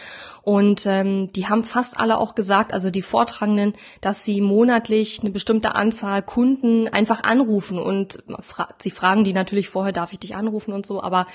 Und 0.42 0.86
ähm, 0.86 1.32
die 1.32 1.48
haben 1.48 1.64
fast 1.64 1.98
alle 1.98 2.18
auch 2.18 2.36
gesagt, 2.36 2.72
also 2.72 2.92
die 2.92 3.02
Vortragenden, 3.02 3.74
dass 4.00 4.24
sie 4.24 4.40
monatlich 4.40 5.22
eine 5.22 5.30
bestimmte 5.30 5.74
Anzahl 5.74 6.22
Kunden 6.22 6.86
einfach 6.86 7.24
anrufen. 7.24 7.80
Und 7.80 8.22
fra 8.38 8.68
sie 8.78 8.92
fragen 8.92 9.24
die 9.24 9.32
natürlich 9.32 9.70
vorher, 9.70 9.92
darf 9.92 10.12
ich 10.12 10.20
dich 10.20 10.36
anrufen 10.36 10.72
und 10.72 10.86
so, 10.86 11.02
aber 11.02 11.26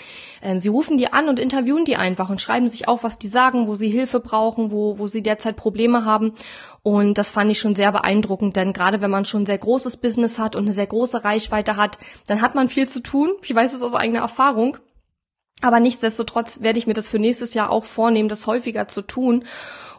ähm, 0.41 0.61
sie 0.61 0.69
rufen 0.69 0.97
die 0.97 1.11
an 1.11 1.27
und 1.27 1.41
interviewen 1.41 1.83
die 1.83 1.97
einfach 1.97 2.29
und 2.29 2.39
schreiben 2.39 2.69
sich 2.69 2.87
auf, 2.87 3.03
was 3.03 3.19
die 3.19 3.27
sagen, 3.27 3.67
wo 3.67 3.75
sie 3.75 3.89
Hilfe 3.89 4.21
brauchen, 4.21 4.71
wo, 4.71 4.99
wo 4.99 5.07
sie 5.07 5.21
derzeit 5.21 5.57
Probleme 5.57 6.05
haben. 6.05 6.35
Und 6.83 7.17
das 7.17 7.31
fand 7.31 7.51
ich 7.51 7.59
schon 7.59 7.75
sehr 7.75 7.91
beeindruckend, 7.91 8.55
denn 8.55 8.71
gerade 8.71 9.01
wenn 9.01 9.11
man 9.11 9.25
schon 9.25 9.41
ein 9.41 9.45
sehr 9.45 9.57
großes 9.57 9.97
Business 9.97 10.39
hat 10.39 10.55
und 10.55 10.63
eine 10.63 10.73
sehr 10.73 10.87
große 10.87 11.25
Reichweite 11.25 11.75
hat, 11.75 11.97
dann 12.27 12.41
hat 12.41 12.55
man 12.55 12.69
viel 12.69 12.87
zu 12.87 13.01
tun. 13.01 13.31
Ich 13.43 13.53
weiß 13.53 13.73
es 13.73 13.81
aus 13.81 13.93
eigener 13.93 14.21
Erfahrung. 14.21 14.77
Aber 15.61 15.79
nichtsdestotrotz 15.79 16.61
werde 16.61 16.79
ich 16.79 16.87
mir 16.87 16.93
das 16.93 17.09
für 17.09 17.19
nächstes 17.19 17.53
Jahr 17.53 17.71
auch 17.71 17.85
vornehmen, 17.85 18.29
das 18.29 18.45
häufiger 18.45 18.87
zu 18.87 19.01
tun. 19.01 19.43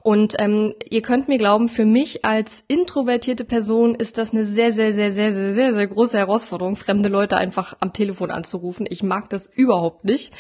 Und 0.00 0.37
ähm, 0.38 0.75
ihr 0.88 1.03
könnt 1.03 1.29
mir 1.29 1.38
glauben, 1.38 1.69
für 1.69 1.85
mich 1.85 2.25
als 2.25 2.62
introvertierte 2.69 3.45
Person 3.45 3.95
ist 3.95 4.17
das 4.17 4.33
eine 4.33 4.45
sehr, 4.45 4.73
sehr, 4.73 4.93
sehr, 4.93 5.12
sehr, 5.12 5.33
sehr, 5.33 5.53
sehr, 5.53 5.75
sehr 5.75 5.87
große 5.87 6.17
Herausforderung, 6.17 6.77
fremde 6.77 7.09
Leute 7.09 7.37
einfach 7.37 7.77
am 7.81 7.93
Telefon 7.93 8.31
anzurufen. 8.31 8.87
Ich 8.88 9.03
mag 9.03 9.29
das 9.29 9.47
überhaupt 9.47 10.05
nicht. 10.05 10.33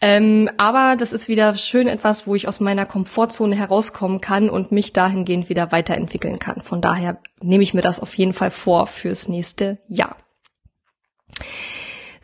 Ähm, 0.00 0.50
aber 0.58 0.94
das 0.96 1.12
ist 1.12 1.28
wieder 1.28 1.54
schön 1.54 1.88
etwas, 1.88 2.26
wo 2.26 2.34
ich 2.34 2.48
aus 2.48 2.60
meiner 2.60 2.86
Komfortzone 2.86 3.56
herauskommen 3.56 4.20
kann 4.20 4.50
und 4.50 4.72
mich 4.72 4.92
dahingehend 4.92 5.48
wieder 5.48 5.72
weiterentwickeln 5.72 6.38
kann. 6.38 6.60
Von 6.60 6.82
daher 6.82 7.18
nehme 7.42 7.62
ich 7.62 7.74
mir 7.74 7.82
das 7.82 8.00
auf 8.00 8.14
jeden 8.14 8.34
Fall 8.34 8.50
vor 8.50 8.86
fürs 8.86 9.28
nächste 9.28 9.78
Jahr. 9.88 10.16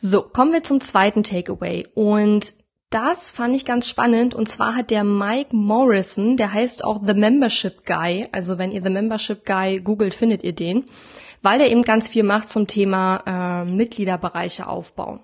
So, 0.07 0.21
kommen 0.21 0.53
wir 0.53 0.63
zum 0.63 0.83
zweiten 0.83 1.23
Takeaway. 1.23 1.87
Und 1.95 2.53
das 2.91 3.33
fand 3.33 3.57
ich 3.57 3.65
ganz 3.65 3.89
spannend. 3.89 4.35
Und 4.35 4.51
zwar 4.51 4.77
hat 4.77 4.91
der 4.91 5.03
Mike 5.03 5.57
Morrison, 5.57 6.37
der 6.37 6.53
heißt 6.53 6.85
auch 6.85 7.01
The 7.03 7.15
Membership 7.15 7.87
Guy. 7.87 8.29
Also 8.31 8.59
wenn 8.59 8.71
ihr 8.71 8.83
The 8.83 8.91
Membership 8.91 9.47
Guy 9.47 9.81
googelt, 9.81 10.13
findet 10.13 10.45
ihr 10.45 10.53
den. 10.53 10.85
Weil 11.41 11.63
er 11.63 11.71
eben 11.71 11.81
ganz 11.81 12.07
viel 12.07 12.23
macht 12.23 12.51
zum 12.51 12.67
Thema 12.67 13.63
äh, 13.65 13.65
Mitgliederbereiche 13.65 14.69
aufbauen. 14.69 15.21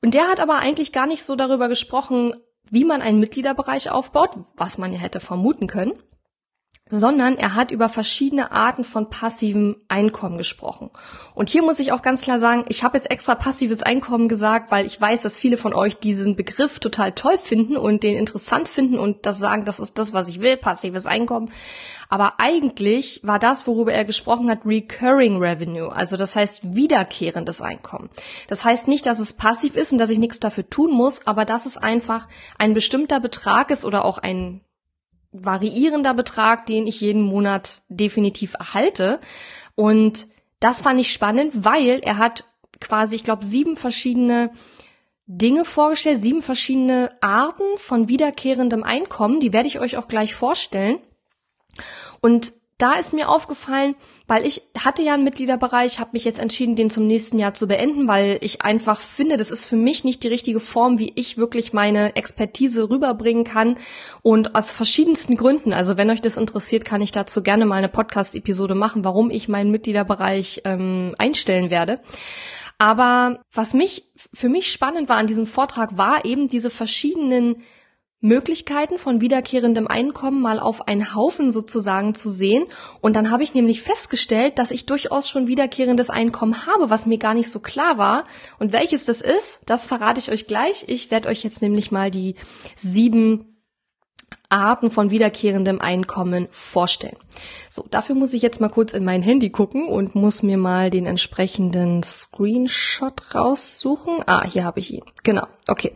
Und 0.00 0.14
der 0.14 0.28
hat 0.28 0.38
aber 0.38 0.58
eigentlich 0.58 0.92
gar 0.92 1.08
nicht 1.08 1.24
so 1.24 1.34
darüber 1.34 1.68
gesprochen, 1.68 2.32
wie 2.70 2.84
man 2.84 3.02
einen 3.02 3.18
Mitgliederbereich 3.18 3.90
aufbaut, 3.90 4.38
was 4.56 4.78
man 4.78 4.92
ja 4.92 5.00
hätte 5.00 5.18
vermuten 5.18 5.66
können, 5.66 5.94
sondern 6.98 7.36
er 7.36 7.54
hat 7.54 7.70
über 7.70 7.88
verschiedene 7.88 8.52
Arten 8.52 8.84
von 8.84 9.10
passivem 9.10 9.76
Einkommen 9.88 10.38
gesprochen. 10.38 10.90
Und 11.34 11.48
hier 11.48 11.62
muss 11.62 11.80
ich 11.80 11.92
auch 11.92 12.02
ganz 12.02 12.20
klar 12.20 12.38
sagen, 12.38 12.64
ich 12.68 12.84
habe 12.84 12.96
jetzt 12.96 13.10
extra 13.10 13.34
passives 13.34 13.82
Einkommen 13.82 14.28
gesagt, 14.28 14.70
weil 14.70 14.86
ich 14.86 15.00
weiß, 15.00 15.22
dass 15.22 15.38
viele 15.38 15.56
von 15.56 15.74
euch 15.74 15.96
diesen 15.96 16.36
Begriff 16.36 16.78
total 16.78 17.12
toll 17.12 17.38
finden 17.38 17.76
und 17.76 18.02
den 18.02 18.16
interessant 18.16 18.68
finden 18.68 18.98
und 18.98 19.26
das 19.26 19.38
sagen, 19.38 19.64
das 19.64 19.80
ist 19.80 19.98
das, 19.98 20.12
was 20.12 20.28
ich 20.28 20.40
will, 20.40 20.56
passives 20.56 21.06
Einkommen. 21.06 21.50
Aber 22.08 22.34
eigentlich 22.38 23.20
war 23.24 23.38
das, 23.38 23.66
worüber 23.66 23.92
er 23.92 24.04
gesprochen 24.04 24.48
hat, 24.48 24.60
Recurring 24.64 25.38
Revenue, 25.38 25.90
also 25.90 26.16
das 26.16 26.36
heißt 26.36 26.74
wiederkehrendes 26.74 27.60
Einkommen. 27.60 28.10
Das 28.48 28.64
heißt 28.64 28.88
nicht, 28.88 29.06
dass 29.06 29.18
es 29.18 29.32
passiv 29.32 29.74
ist 29.74 29.92
und 29.92 29.98
dass 29.98 30.10
ich 30.10 30.18
nichts 30.18 30.38
dafür 30.38 30.68
tun 30.68 30.92
muss, 30.92 31.26
aber 31.26 31.44
dass 31.44 31.66
es 31.66 31.76
einfach 31.76 32.28
ein 32.58 32.74
bestimmter 32.74 33.20
Betrag 33.20 33.70
ist 33.70 33.84
oder 33.84 34.04
auch 34.04 34.18
ein 34.18 34.60
variierender 35.34 36.14
Betrag, 36.14 36.64
den 36.66 36.86
ich 36.86 37.00
jeden 37.00 37.22
Monat 37.22 37.82
definitiv 37.88 38.54
erhalte. 38.54 39.20
Und 39.74 40.28
das 40.60 40.80
fand 40.80 41.00
ich 41.00 41.12
spannend, 41.12 41.64
weil 41.64 42.00
er 42.02 42.18
hat 42.18 42.44
quasi, 42.80 43.16
ich 43.16 43.24
glaube, 43.24 43.44
sieben 43.44 43.76
verschiedene 43.76 44.50
Dinge 45.26 45.64
vorgestellt, 45.64 46.22
sieben 46.22 46.42
verschiedene 46.42 47.10
Arten 47.20 47.64
von 47.76 48.08
wiederkehrendem 48.08 48.84
Einkommen. 48.84 49.40
Die 49.40 49.52
werde 49.52 49.68
ich 49.68 49.80
euch 49.80 49.96
auch 49.96 50.08
gleich 50.08 50.34
vorstellen. 50.34 50.98
Und 52.20 52.52
da 52.78 52.94
ist 52.94 53.12
mir 53.12 53.28
aufgefallen, 53.28 53.94
weil 54.26 54.44
ich 54.44 54.62
hatte 54.78 55.02
ja 55.02 55.14
einen 55.14 55.22
Mitgliederbereich, 55.22 56.00
habe 56.00 56.10
mich 56.14 56.24
jetzt 56.24 56.40
entschieden, 56.40 56.74
den 56.74 56.90
zum 56.90 57.06
nächsten 57.06 57.38
Jahr 57.38 57.54
zu 57.54 57.68
beenden, 57.68 58.08
weil 58.08 58.38
ich 58.40 58.62
einfach 58.62 59.00
finde, 59.00 59.36
das 59.36 59.50
ist 59.50 59.64
für 59.64 59.76
mich 59.76 60.02
nicht 60.02 60.24
die 60.24 60.28
richtige 60.28 60.58
Form, 60.58 60.98
wie 60.98 61.12
ich 61.14 61.36
wirklich 61.36 61.72
meine 61.72 62.16
Expertise 62.16 62.90
rüberbringen 62.90 63.44
kann 63.44 63.78
und 64.22 64.56
aus 64.56 64.72
verschiedensten 64.72 65.36
Gründen. 65.36 65.72
Also 65.72 65.96
wenn 65.96 66.10
euch 66.10 66.20
das 66.20 66.36
interessiert, 66.36 66.84
kann 66.84 67.00
ich 67.00 67.12
dazu 67.12 67.42
gerne 67.44 67.64
mal 67.64 67.76
eine 67.76 67.88
Podcast-Episode 67.88 68.74
machen, 68.74 69.04
warum 69.04 69.30
ich 69.30 69.48
meinen 69.48 69.70
Mitgliederbereich 69.70 70.62
ähm, 70.64 71.14
einstellen 71.16 71.70
werde. 71.70 72.00
Aber 72.78 73.40
was 73.52 73.72
mich 73.72 74.08
für 74.32 74.48
mich 74.48 74.72
spannend 74.72 75.08
war 75.08 75.16
an 75.16 75.28
diesem 75.28 75.46
Vortrag, 75.46 75.96
war 75.96 76.24
eben 76.24 76.48
diese 76.48 76.70
verschiedenen 76.70 77.62
Möglichkeiten 78.24 78.96
von 78.96 79.20
wiederkehrendem 79.20 79.86
Einkommen 79.86 80.40
mal 80.40 80.58
auf 80.58 80.88
einen 80.88 81.14
Haufen 81.14 81.50
sozusagen 81.50 82.14
zu 82.14 82.30
sehen. 82.30 82.64
Und 83.02 83.16
dann 83.16 83.30
habe 83.30 83.42
ich 83.42 83.52
nämlich 83.52 83.82
festgestellt, 83.82 84.58
dass 84.58 84.70
ich 84.70 84.86
durchaus 84.86 85.28
schon 85.28 85.46
wiederkehrendes 85.46 86.08
Einkommen 86.08 86.66
habe, 86.66 86.88
was 86.88 87.04
mir 87.04 87.18
gar 87.18 87.34
nicht 87.34 87.50
so 87.50 87.60
klar 87.60 87.98
war. 87.98 88.24
Und 88.58 88.72
welches 88.72 89.04
das 89.04 89.20
ist, 89.20 89.60
das 89.66 89.84
verrate 89.84 90.20
ich 90.20 90.30
euch 90.30 90.46
gleich. 90.46 90.86
Ich 90.88 91.10
werde 91.10 91.28
euch 91.28 91.44
jetzt 91.44 91.60
nämlich 91.60 91.92
mal 91.92 92.10
die 92.10 92.36
sieben 92.76 93.53
Arten 94.48 94.90
von 94.90 95.10
wiederkehrendem 95.10 95.80
Einkommen 95.80 96.48
vorstellen. 96.50 97.16
So, 97.68 97.86
dafür 97.90 98.14
muss 98.14 98.34
ich 98.34 98.42
jetzt 98.42 98.60
mal 98.60 98.68
kurz 98.68 98.92
in 98.92 99.04
mein 99.04 99.22
Handy 99.22 99.50
gucken 99.50 99.88
und 99.88 100.14
muss 100.14 100.42
mir 100.42 100.58
mal 100.58 100.90
den 100.90 101.06
entsprechenden 101.06 102.02
Screenshot 102.02 103.34
raussuchen. 103.34 104.22
Ah, 104.26 104.44
hier 104.44 104.64
habe 104.64 104.80
ich 104.80 104.92
ihn. 104.92 105.02
Genau, 105.24 105.46
okay. 105.66 105.92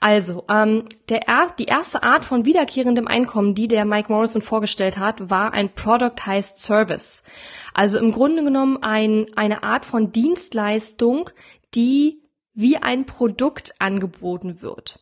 Also, 0.00 0.44
ähm, 0.50 0.84
der 1.08 1.28
erst, 1.28 1.58
die 1.58 1.66
erste 1.66 2.02
Art 2.02 2.24
von 2.24 2.44
wiederkehrendem 2.44 3.06
Einkommen, 3.06 3.54
die 3.54 3.68
der 3.68 3.84
Mike 3.84 4.12
Morrison 4.12 4.42
vorgestellt 4.42 4.98
hat, 4.98 5.30
war 5.30 5.52
ein 5.54 5.72
Productized 5.72 6.58
Service. 6.58 7.22
Also 7.72 7.98
im 7.98 8.12
Grunde 8.12 8.42
genommen 8.42 8.78
ein, 8.82 9.26
eine 9.36 9.62
Art 9.62 9.84
von 9.84 10.12
Dienstleistung, 10.12 11.30
die 11.74 12.22
wie 12.52 12.78
ein 12.78 13.06
Produkt 13.06 13.74
angeboten 13.78 14.62
wird. 14.62 15.00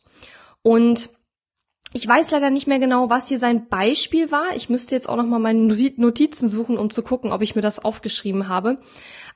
Und 0.61 1.09
ich 1.95 2.05
weiß 2.05 2.31
leider 2.31 2.49
nicht 2.49 2.67
mehr 2.67 2.79
genau, 2.79 3.09
was 3.09 3.29
hier 3.29 3.39
sein 3.39 3.69
Beispiel 3.69 4.29
war. 4.29 4.53
Ich 4.53 4.67
müsste 4.67 4.93
jetzt 4.93 5.07
auch 5.07 5.15
noch 5.15 5.25
mal 5.25 5.39
meine 5.39 5.61
Notizen 5.61 6.49
suchen, 6.49 6.77
um 6.77 6.89
zu 6.89 7.01
gucken, 7.03 7.31
ob 7.31 7.41
ich 7.41 7.55
mir 7.55 7.61
das 7.61 7.83
aufgeschrieben 7.83 8.49
habe. 8.49 8.79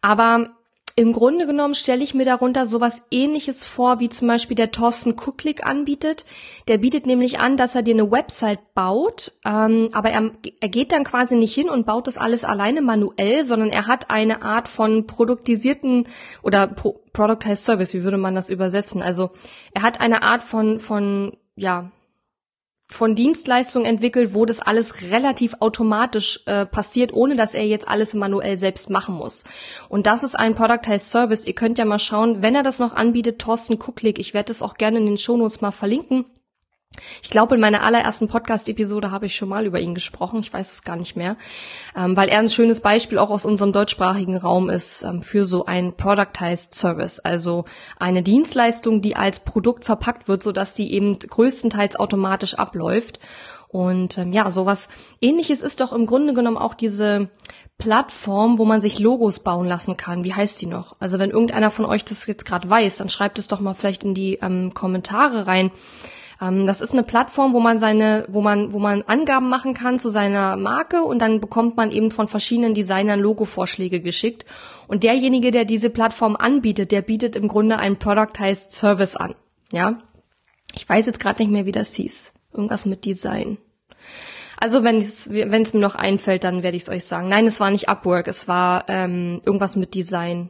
Aber 0.01 0.50
im 0.98 1.13
Grunde 1.13 1.48
genommen 1.48 1.74
stelle 1.74 2.04
ich 2.04 2.13
mir 2.13 2.25
darunter 2.25 2.66
sowas 2.66 3.04
ähnliches 3.12 3.63
vor, 3.63 4.01
wie 4.01 4.10
zum 4.10 4.28
Beispiel 4.28 4.58
der 4.58 4.72
Thorsten 4.72 5.16
Kucklick 5.16 5.66
anbietet. 5.66 6.25
Der 6.68 6.80
bietet 6.80 7.06
nämlich 7.06 7.39
an, 7.39 7.56
dass 7.56 7.75
er 7.75 7.82
dir 7.82 7.94
eine 7.94 8.12
Website 8.12 8.74
baut, 8.74 9.32
ähm, 9.46 9.88
aber 9.94 10.10
er, 10.10 10.32
er 10.60 10.70
geht 10.70 10.92
dann 10.92 11.06
quasi 11.06 11.38
nicht 11.38 11.56
hin 11.56 11.70
und 11.70 11.86
baut 11.86 12.08
das 12.08 12.18
alles 12.18 12.44
alleine 12.44 12.82
manuell, 12.82 13.46
sondern 13.46 13.70
er 13.70 13.88
hat 13.88 14.10
eine 14.10 14.42
Art 14.42 14.68
von 14.68 15.08
produktisierten 15.08 16.10
oder 16.42 16.68
Pro 16.68 17.00
Productized 17.13 17.63
Service, 17.63 17.94
wie 17.94 18.04
würde 18.04 18.18
man 18.18 18.36
das 18.36 18.50
übersetzen? 18.50 19.01
Also 19.01 19.32
er 19.74 19.82
hat 19.82 20.01
eine 20.01 20.24
Art 20.24 20.44
von, 20.44 20.80
von 20.80 21.38
ja, 21.56 21.92
von 22.91 23.13
Dienstleistungen 23.13 23.86
entwickelt, 23.86 24.34
wo 24.34 24.46
das 24.46 24.60
alles 24.60 25.03
relativ 25.03 25.55
automatisch 25.60 26.41
äh, 26.48 26.65
passiert, 26.65 27.13
ohne 27.13 27.36
dass 27.36 27.53
er 27.53 27.65
jetzt 27.65 27.88
alles 27.88 28.15
manuell 28.15 28.58
selbst 28.58 28.89
machen 28.89 29.15
muss. 29.15 29.43
Und 29.89 30.08
das 30.08 30.24
ist 30.24 30.36
ein 30.38 30.55
Productized 30.55 31.10
Service. 31.10 31.46
Ihr 31.46 31.53
könnt 31.53 31.77
ja 31.77 31.86
mal 31.86 32.00
schauen, 32.00 32.41
wenn 32.41 32.55
er 32.55 32.63
das 32.63 32.79
noch 32.79 32.96
anbietet, 32.96 33.39
Thorsten 33.39 33.77
Kucklick. 33.77 34.17
Ich 34.17 34.34
werde 34.34 34.48
das 34.48 34.63
auch 34.63 34.74
gerne 34.74 34.98
in 34.98 35.05
den 35.05 35.17
Shownotes 35.17 35.62
mal 35.62 35.72
verlinken. 35.72 36.25
Ich 37.22 37.29
glaube, 37.29 37.55
in 37.55 37.62
meiner 37.62 37.84
allerersten 37.84 38.27
Podcast-Episode 38.27 39.12
habe 39.12 39.27
ich 39.27 39.36
schon 39.36 39.50
mal 39.50 39.65
über 39.65 39.79
ihn 39.79 39.93
gesprochen. 39.93 40.39
Ich 40.39 40.51
weiß 40.51 40.72
es 40.72 40.84
gar 40.84 40.96
nicht 40.96 41.15
mehr, 41.15 41.38
ähm, 41.96 42.17
weil 42.17 42.29
er 42.29 42.39
ein 42.39 42.50
schönes 42.50 42.81
Beispiel 42.81 43.19
auch 43.19 43.29
aus 43.29 43.46
unserem 43.46 43.72
deutschsprachigen 43.72 44.38
Raum 44.38 44.69
ist 44.69 45.03
ähm, 45.03 45.22
für 45.22 45.46
so 45.46 45.65
ein 45.65 45.96
Productized 45.96 46.74
Service, 46.74 47.19
also 47.19 47.65
eine 48.00 48.24
Dienstleistung, 48.24 49.01
die 49.01 49.15
als 49.15 49.41
Produkt 49.41 49.86
verpackt 49.86 50.27
wird, 50.27 50.41
so 50.41 50.51
dass 50.51 50.75
sie 50.75 50.91
eben 50.91 51.17
größtenteils 51.19 51.96
automatisch 51.98 52.55
abläuft. 52.55 53.19
Und 53.67 54.17
ähm, 54.17 54.34
ja, 54.34 54.50
sowas 54.50 54.89
ähnliches 55.22 55.62
ist 55.62 55.81
doch 55.81 55.93
im 55.93 56.08
Grunde 56.08 56.34
genommen 56.34 56.58
auch 56.58 56.74
diese 56.74 57.29
Plattform, 57.77 58.58
wo 58.58 58.65
man 58.65 58.81
sich 58.81 58.98
Logos 58.98 59.41
bauen 59.41 59.67
lassen 59.67 59.96
kann. 59.96 60.24
Wie 60.24 60.34
heißt 60.34 60.60
die 60.60 60.65
noch? 60.65 60.96
Also 61.00 61.19
wenn 61.19 61.29
irgendeiner 61.29 61.69
von 61.69 61.86
euch 61.86 62.03
das 62.03 62.25
jetzt 62.25 62.46
gerade 62.46 62.67
weiß, 62.67 62.98
dann 62.98 63.10
schreibt 63.10 63.38
es 63.38 63.48
doch 63.48 63.60
mal 63.60 63.75
vielleicht 63.75 64.03
in 64.03 64.15
die 64.15 64.39
ähm, 64.41 64.74
Kommentare 64.74 65.46
rein. 65.46 65.69
Ähm, 66.41 66.65
das 66.67 66.81
ist 66.81 66.93
eine 66.93 67.03
Plattform, 67.03 67.53
wo 67.53 67.60
man 67.60 67.79
seine, 67.79 68.25
wo 68.29 68.41
man, 68.41 68.72
wo 68.74 68.79
man 68.79 69.03
Angaben 69.03 69.50
machen 69.50 69.74
kann 69.74 70.00
zu 70.00 70.10
seiner 70.10 70.55
Marke 70.55 71.03
und 71.03 71.22
dann 71.22 71.39
bekommt 71.39 71.77
man 71.77 71.91
eben 71.91 72.12
von 72.12 72.27
verschiedenen 72.27 72.74
Designern 72.74 73.19
Logo-Vorschläge 73.19 74.01
geschickt. 74.01 74.46
Und 74.88 75.03
derjenige, 75.03 75.51
der 75.51 75.65
diese 75.65 75.89
Plattform 75.89 76.36
anbietet, 76.36 76.91
der 76.91 77.01
bietet 77.01 77.36
im 77.36 77.48
Grunde 77.48 77.77
einen 77.77 77.98
Productized 77.98 78.72
Service 78.72 79.15
an. 79.15 79.36
Ja. 79.72 80.00
Ich 80.75 80.88
weiß 80.88 81.05
jetzt 81.08 81.19
gerade 81.19 81.41
nicht 81.41 81.51
mehr, 81.51 81.65
wie 81.65 81.72
das 81.72 81.93
hieß. 81.96 82.34
Irgendwas 82.53 82.86
mit 82.86 83.05
Design. 83.05 83.58
Also 84.60 84.84
wenn 84.84 84.98
es 84.98 85.29
wenn 85.31 85.62
es 85.62 85.74
mir 85.74 85.79
noch 85.79 85.96
einfällt, 85.96 86.43
dann 86.43 86.63
werde 86.63 86.75
ich 86.75 86.84
es 86.84 86.89
euch 86.89 87.05
sagen. 87.05 87.29
Nein, 87.29 87.48
es 87.48 87.60
war 87.60 87.72
nicht 87.72 87.88
Upwork, 87.88 88.27
es 88.27 88.48
war 88.48 88.86
ähm, 88.89 89.41
irgendwas 89.46 89.77
mit 89.77 89.96
Design. 89.96 90.50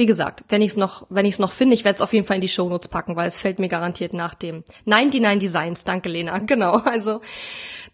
Wie 0.00 0.06
gesagt, 0.06 0.44
wenn 0.48 0.62
ich 0.62 0.70
es 0.70 0.76
noch, 0.78 1.04
wenn 1.10 1.26
ich 1.26 1.34
es 1.34 1.38
noch 1.40 1.52
finde, 1.52 1.74
ich 1.74 1.84
werde 1.84 1.96
es 1.96 2.00
auf 2.00 2.14
jeden 2.14 2.24
Fall 2.24 2.36
in 2.36 2.40
die 2.40 2.48
Shownotes 2.48 2.88
packen, 2.88 3.16
weil 3.16 3.28
es 3.28 3.36
fällt 3.36 3.58
mir 3.58 3.68
garantiert 3.68 4.14
nach 4.14 4.32
dem 4.32 4.64
99 4.86 5.38
Designs. 5.46 5.84
Danke, 5.84 6.08
Lena. 6.08 6.38
Genau. 6.46 6.76
Also 6.76 7.20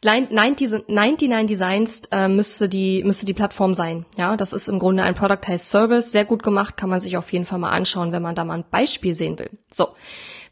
99 0.05 1.49
Designs 1.49 2.03
äh, 2.13 2.29
müsste 2.29 2.69
die 2.69 3.03
müsste 3.03 3.27
die 3.27 3.35
Plattform 3.35 3.75
sein. 3.75 4.07
Ja, 4.17 4.37
das 4.37 4.53
ist 4.53 4.69
im 4.69 4.79
Grunde 4.79 5.03
ein 5.03 5.17
Productized 5.17 5.69
Service, 5.69 6.13
sehr 6.13 6.25
gut 6.25 6.45
gemacht, 6.45 6.77
kann 6.77 6.91
man 6.91 7.01
sich 7.01 7.17
auf 7.17 7.33
jeden 7.33 7.45
Fall 7.45 7.59
mal 7.59 7.71
anschauen, 7.71 8.13
wenn 8.13 8.23
man 8.23 8.37
da 8.37 8.45
mal 8.45 8.55
ein 8.55 8.65
Beispiel 8.71 9.17
sehen 9.17 9.37
will. 9.41 9.51
So. 9.73 9.89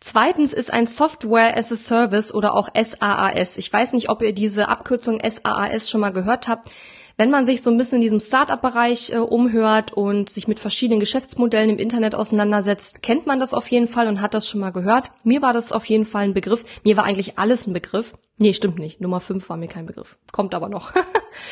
Zweitens 0.01 0.53
ist 0.55 0.73
ein 0.73 0.89
Software 0.89 1.57
as 1.57 1.71
a 1.71 1.77
Service 1.77 2.35
oder 2.35 2.57
auch 2.57 2.69
SaaS. 2.75 3.59
Ich 3.59 3.73
weiß 3.73 3.93
nicht, 3.93 4.09
ob 4.09 4.23
ihr 4.23 4.33
diese 4.33 4.69
Abkürzung 4.69 5.21
SaaS 5.23 5.89
schon 5.89 6.01
mal 6.01 6.11
gehört 6.13 6.49
habt. 6.49 6.69
Wenn 7.17 7.31
man 7.31 7.47
sich 7.47 7.63
so 7.63 7.71
ein 7.71 7.79
bisschen 7.79 7.97
in 7.97 8.03
diesem 8.03 8.21
Startup-Bereich 8.21 9.11
äh, 9.11 9.19
umhört 9.19 9.93
und 9.93 10.29
sich 10.29 10.49
mit 10.49 10.59
verschiedenen 10.59 11.01
Geschäftsmodellen 11.01 11.71
im 11.71 11.79
Internet 11.79 12.15
auseinandersetzt, 12.15 13.03
kennt 13.03 13.27
man 13.27 13.39
das 13.39 13.55
auf 13.55 13.69
jeden 13.69 13.87
Fall 13.87 14.09
und 14.09 14.21
hat 14.21 14.35
das 14.35 14.49
schon 14.49 14.61
mal 14.61 14.73
gehört. 14.73 15.13
Mir 15.23 15.41
war 15.41 15.53
das 15.53 15.71
auf 15.71 15.85
jeden 15.85 16.05
Fall 16.05 16.25
ein 16.25 16.35
Begriff. 16.35 16.65
Mir 16.83 16.97
war 16.97 17.05
eigentlich 17.05 17.39
alles 17.39 17.67
ein 17.67 17.73
Begriff. 17.73 18.15
Nee, 18.37 18.53
stimmt 18.53 18.79
nicht. 18.79 19.01
Nummer 19.01 19.21
5 19.21 19.49
war 19.49 19.57
mir 19.57 19.69
kein 19.69 19.87
Begriff. 19.87 20.19
Kommt 20.33 20.55
aber 20.55 20.69
noch. 20.69 20.93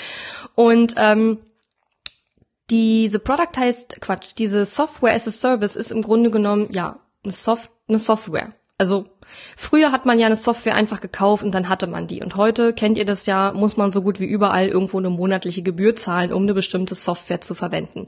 und 0.57 0.95
ähm, 0.97 1.39
diese 2.71 3.21
Productized, 3.21 4.01
Quatsch, 4.01 4.33
diese 4.39 4.67
Software 4.67 5.15
as 5.15 5.29
a 5.29 5.31
Service 5.31 5.77
ist 5.77 5.93
im 5.93 6.03
Grunde 6.03 6.31
genommen, 6.31 6.69
ja, 6.73 6.99
eine, 7.23 7.33
Soft, 7.33 7.71
eine 7.87 7.99
Software. 8.01 8.53
Also 8.79 9.07
früher 9.57 9.93
hat 9.93 10.07
man 10.07 10.19
ja 10.19 10.27
eine 10.27 10.37
Software 10.37 10.75
einfach 10.75 11.01
gekauft 11.01 11.43
und 11.43 11.53
dann 11.55 11.69
hatte 11.69 11.87
man 11.87 12.07
die. 12.07 12.23
Und 12.23 12.37
heute, 12.37 12.73
kennt 12.73 12.99
ihr 12.99 13.05
das 13.05 13.27
ja, 13.27 13.53
muss 13.55 13.77
man 13.77 13.93
so 13.93 14.03
gut 14.03 14.21
wie 14.21 14.27
überall 14.27 14.69
irgendwo 14.69 14.99
eine 14.99 15.11
monatliche 15.11 15.63
Gebühr 15.63 15.97
zahlen, 15.97 16.33
um 16.33 16.43
eine 16.43 16.55
bestimmte 16.55 16.95
Software 16.95 17.41
zu 17.41 17.55
verwenden. 17.55 18.07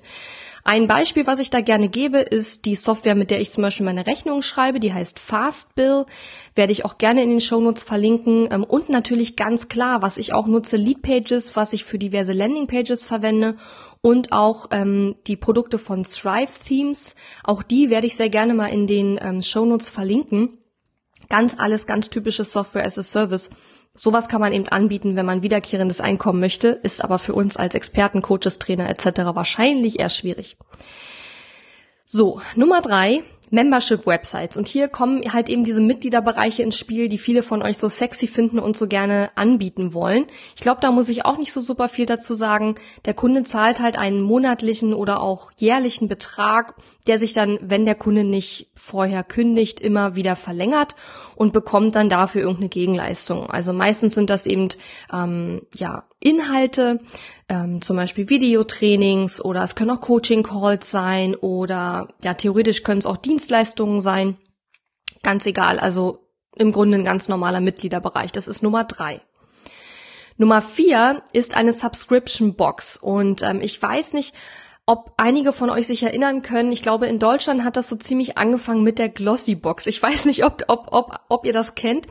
Ein 0.67 0.89
Beispiel, 0.89 1.27
was 1.27 1.41
ich 1.41 1.51
da 1.51 1.61
gerne 1.61 1.91
gebe, 1.91 2.21
ist 2.21 2.65
die 2.65 2.75
Software, 2.75 3.15
mit 3.15 3.31
der 3.31 3.39
ich 3.43 3.51
zum 3.51 3.61
Beispiel 3.61 3.85
meine 3.85 4.07
Rechnung 4.07 4.41
schreibe. 4.41 4.81
Die 4.81 4.95
heißt 4.95 5.19
Fastbill. 5.19 6.07
Werde 6.55 6.73
ich 6.73 6.87
auch 6.87 6.97
gerne 6.97 7.23
in 7.23 7.29
den 7.29 7.43
Shownotes 7.43 7.83
verlinken. 7.83 8.49
Ähm, 8.51 8.65
und 8.65 8.89
natürlich 8.89 9.37
ganz 9.37 9.69
klar, 9.69 10.01
was 10.01 10.17
ich 10.17 10.33
auch 10.33 10.47
nutze, 10.47 10.79
Leadpages, 10.79 11.55
was 11.55 11.75
ich 11.75 11.85
für 11.85 11.99
diverse 11.99 12.33
Landingpages 12.33 13.05
verwende 13.05 13.57
und 14.01 14.33
auch 14.33 14.69
ähm, 14.71 15.17
die 15.27 15.37
Produkte 15.37 15.79
von 15.79 16.05
Thrive 16.05 16.59
Themes. 16.67 17.15
Auch 17.43 17.63
die 17.63 17.91
werde 17.91 18.07
ich 18.07 18.17
sehr 18.17 18.31
gerne 18.31 18.55
mal 18.55 18.69
in 18.69 18.87
den 18.87 19.21
ähm, 19.23 19.43
Shownotes 19.43 19.91
verlinken. 19.91 20.57
Ganz 21.35 21.57
alles, 21.59 21.89
ganz 21.89 22.11
typisches 22.11 22.53
Software 22.53 22.87
as 22.87 22.97
a 22.97 23.03
Service. 23.03 23.51
Sowas 23.97 24.29
kann 24.29 24.41
man 24.41 24.53
eben 24.53 24.69
anbieten, 24.69 25.17
wenn 25.17 25.27
man 25.27 25.43
wiederkehrendes 25.43 26.01
Einkommen 26.01 26.39
möchte, 26.39 26.69
ist 26.69 27.03
aber 27.03 27.19
für 27.19 27.35
uns 27.35 27.57
als 27.57 27.75
Experten, 27.75 28.23
Coaches, 28.23 28.61
Trainer 28.61 28.89
etc. 28.89 29.35
wahrscheinlich 29.35 29.99
eher 29.99 30.11
schwierig. 30.11 30.57
So, 32.05 32.41
Nummer 32.55 32.83
drei, 32.83 33.25
Membership-Websites. 33.51 34.57
Und 34.57 34.69
hier 34.69 34.87
kommen 34.87 35.33
halt 35.33 35.49
eben 35.49 35.65
diese 35.65 35.81
Mitgliederbereiche 35.81 36.63
ins 36.63 36.79
Spiel, 36.79 37.09
die 37.09 37.19
viele 37.19 37.43
von 37.43 37.63
euch 37.63 37.79
so 37.79 37.89
sexy 37.89 38.29
finden 38.29 38.61
und 38.61 38.77
so 38.77 38.87
gerne 38.87 39.31
anbieten 39.35 39.93
wollen. 39.93 40.27
Ich 40.55 40.63
glaube, 40.63 40.81
da 40.81 40.93
muss 40.93 41.09
ich 41.09 41.25
auch 41.25 41.39
nicht 41.39 41.53
so 41.53 41.61
super 41.61 41.89
viel 41.89 42.07
dazu 42.07 42.35
sagen. 42.35 42.77
Der 43.07 43.15
Kunde 43.15 43.43
zahlt 43.43 43.81
halt 43.81 43.99
einen 43.99 44.21
monatlichen 44.21 44.95
oder 44.95 45.21
auch 45.21 45.51
jährlichen 45.57 46.07
Betrag, 46.09 46.75
der 47.07 47.19
sich 47.19 47.35
dann, 47.35 47.59
wenn 47.61 47.85
der 47.85 47.95
Kunde 47.95 48.25
nicht 48.25 48.71
vorher 48.75 49.23
kündigt, 49.25 49.79
immer 49.79 50.15
wieder 50.15 50.37
verlängert 50.37 50.97
und 51.37 51.53
bekommt 51.53 51.95
dann 51.95 52.09
dafür 52.09 52.43
irgendeine 52.43 52.71
Gegenleistung. 52.71 53.51
Also 53.51 53.73
meistens 53.73 54.15
sind 54.15 54.31
das 54.31 54.47
eben 54.47 54.69
ähm, 55.13 55.63
ja 55.75 56.05
Inhalte, 56.21 57.01
ähm, 57.49 57.83
zum 57.83 57.97
Beispiel 57.97 58.31
Videotrainings 58.31 59.45
oder 59.45 59.63
es 59.63 59.75
können 59.75 59.91
auch 59.91 60.01
Coaching-Calls 60.01 60.91
sein 60.91 61.35
oder 61.35 62.09
ja 62.23 62.35
theoretisch 62.35 62.83
können 62.83 63.01
es 63.01 63.07
auch 63.07 63.19
Dienstleistungen 63.19 64.01
sein. 64.01 64.39
Ganz 65.23 65.45
egal, 65.45 65.79
also 65.79 66.21
im 66.57 66.73
Grunde 66.73 66.99
ein 66.99 67.05
ganz 67.05 67.29
normaler 67.29 67.61
Mitgliederbereich. 67.61 68.33
Das 68.33 68.49
ist 68.49 68.63
Nummer 68.63 68.85
drei. 68.85 69.21
Nummer 70.37 70.63
vier 70.63 71.23
ist 71.33 71.57
eine 71.57 71.73
Subscription 71.73 72.55
Box 72.55 72.97
und 72.97 73.43
ähm, 73.43 73.61
ich 73.61 73.81
weiß 73.81 74.15
nicht, 74.15 74.35
ob 74.87 75.15
einige 75.17 75.55
von 75.55 75.71
euch 75.71 75.87
sich 75.87 76.03
erinnern 76.03 76.43
können, 76.43 76.71
ich 76.71 76.83
glaube, 76.83 77.07
in 77.07 77.19
Deutschland 77.19 77.65
hat 77.65 77.79
das 77.79 77.89
so 77.89 77.97
ziemlich 77.97 78.37
angefangen 78.37 78.83
mit 78.83 78.99
der 78.99 79.09
Glossy 79.09 79.55
Box. 79.55 79.87
Ich 79.87 80.03
weiß 80.03 80.27
nicht, 80.27 80.45
ob, 80.45 80.63
ob, 80.69 80.89
ob, 80.93 81.21
ob 81.31 81.47
ihr 81.47 81.55
das 81.55 81.75
kennt. 81.75 82.07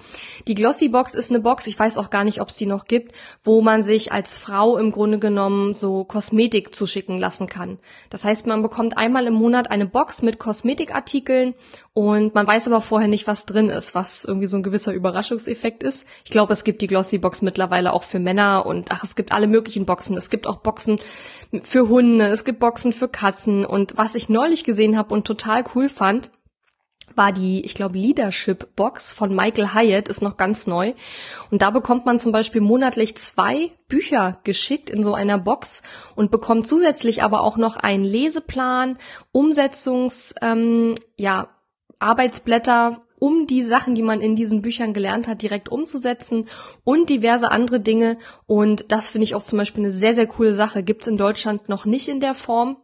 Die 0.47 0.55
Glossy 0.55 0.89
Box 0.89 1.13
ist 1.13 1.29
eine 1.29 1.39
Box, 1.39 1.67
ich 1.67 1.77
weiß 1.77 1.99
auch 1.99 2.09
gar 2.09 2.23
nicht, 2.23 2.41
ob 2.41 2.49
es 2.49 2.57
die 2.57 2.65
noch 2.65 2.85
gibt, 2.85 3.13
wo 3.43 3.61
man 3.61 3.83
sich 3.83 4.11
als 4.11 4.35
Frau 4.35 4.77
im 4.77 4.91
Grunde 4.91 5.19
genommen 5.19 5.75
so 5.75 6.03
Kosmetik 6.03 6.73
zuschicken 6.73 7.19
lassen 7.19 7.47
kann. 7.47 7.77
Das 8.09 8.25
heißt, 8.25 8.47
man 8.47 8.63
bekommt 8.63 8.97
einmal 8.97 9.27
im 9.27 9.35
Monat 9.35 9.69
eine 9.69 9.85
Box 9.85 10.23
mit 10.23 10.39
Kosmetikartikeln 10.39 11.53
und 11.95 12.33
man 12.33 12.47
weiß 12.47 12.67
aber 12.67 12.81
vorher 12.81 13.07
nicht, 13.07 13.27
was 13.27 13.45
drin 13.45 13.69
ist, 13.69 13.93
was 13.93 14.25
irgendwie 14.25 14.47
so 14.47 14.57
ein 14.57 14.63
gewisser 14.63 14.93
Überraschungseffekt 14.93 15.83
ist. 15.83 16.07
Ich 16.25 16.31
glaube, 16.31 16.51
es 16.53 16.63
gibt 16.63 16.81
die 16.81 16.87
Glossy 16.87 17.19
Box 17.19 17.43
mittlerweile 17.43 17.93
auch 17.93 18.01
für 18.01 18.19
Männer 18.19 18.65
und 18.65 18.91
ach, 18.91 19.03
es 19.03 19.15
gibt 19.15 19.31
alle 19.31 19.45
möglichen 19.45 19.85
Boxen. 19.85 20.17
Es 20.17 20.31
gibt 20.31 20.47
auch 20.47 20.57
Boxen 20.57 20.99
für 21.61 21.87
Hunde, 21.89 22.25
es 22.25 22.45
gibt 22.45 22.59
Boxen 22.59 22.93
für 22.93 23.07
Katzen 23.07 23.63
und 23.63 23.95
was 23.95 24.15
ich 24.15 24.27
neulich 24.27 24.63
gesehen 24.63 24.97
habe 24.97 25.13
und 25.13 25.27
total 25.27 25.63
cool 25.75 25.87
fand, 25.87 26.31
war 27.15 27.31
die, 27.31 27.63
ich 27.63 27.75
glaube, 27.75 27.97
Leadership 27.97 28.75
Box 28.75 29.13
von 29.13 29.35
Michael 29.35 29.75
Hyatt, 29.75 30.07
ist 30.07 30.23
noch 30.23 30.37
ganz 30.37 30.65
neu. 30.65 30.93
Und 31.51 31.61
da 31.61 31.69
bekommt 31.69 32.07
man 32.07 32.19
zum 32.19 32.31
Beispiel 32.31 32.61
monatlich 32.61 33.15
zwei 33.17 33.71
Bücher 33.87 34.39
geschickt 34.43 34.89
in 34.89 35.03
so 35.03 35.13
einer 35.13 35.37
Box 35.37 35.83
und 36.15 36.31
bekommt 36.31 36.67
zusätzlich 36.67 37.21
aber 37.21 37.41
auch 37.41 37.57
noch 37.57 37.75
einen 37.75 38.03
Leseplan, 38.03 38.97
Umsetzungs, 39.31 40.33
ähm, 40.41 40.95
ja, 41.17 41.49
Arbeitsblätter, 42.03 43.01
um 43.19 43.47
die 43.47 43.61
Sachen, 43.61 43.95
die 43.95 44.01
man 44.01 44.19
in 44.19 44.35
diesen 44.35 44.61
Büchern 44.61 44.93
gelernt 44.93 45.27
hat, 45.27 45.41
direkt 45.41 45.69
umzusetzen 45.69 46.47
und 46.83 47.09
diverse 47.09 47.51
andere 47.51 47.79
Dinge. 47.79 48.17
Und 48.47 48.91
das 48.91 49.07
finde 49.07 49.23
ich 49.23 49.35
auch 49.35 49.43
zum 49.43 49.57
Beispiel 49.57 49.83
eine 49.83 49.93
sehr, 49.93 50.13
sehr 50.13 50.27
coole 50.27 50.53
Sache. 50.53 50.83
Gibt 50.83 51.03
es 51.03 51.07
in 51.07 51.17
Deutschland 51.17 51.69
noch 51.69 51.85
nicht 51.85 52.09
in 52.09 52.19
der 52.19 52.35
Form. 52.35 52.77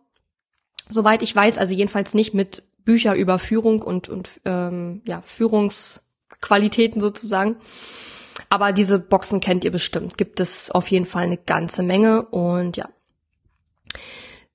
Soweit 0.87 1.23
ich 1.23 1.35
weiß, 1.35 1.57
also 1.57 1.73
jedenfalls 1.73 2.13
nicht 2.13 2.33
mit 2.33 2.63
Bücher 2.85 3.15
über 3.15 3.37
Führung 3.37 3.81
und, 3.81 4.09
und 4.09 4.29
ähm, 4.45 5.01
ja, 5.05 5.21
Führungsqualitäten 5.21 7.01
sozusagen. 7.01 7.57
Aber 8.49 8.71
diese 8.71 8.97
Boxen 8.97 9.41
kennt 9.41 9.63
ihr 9.65 9.71
bestimmt. 9.71 10.17
Gibt 10.17 10.39
es 10.39 10.71
auf 10.71 10.87
jeden 10.87 11.05
Fall 11.05 11.23
eine 11.23 11.37
ganze 11.37 11.83
Menge 11.83 12.25
und 12.27 12.77
ja. 12.77 12.89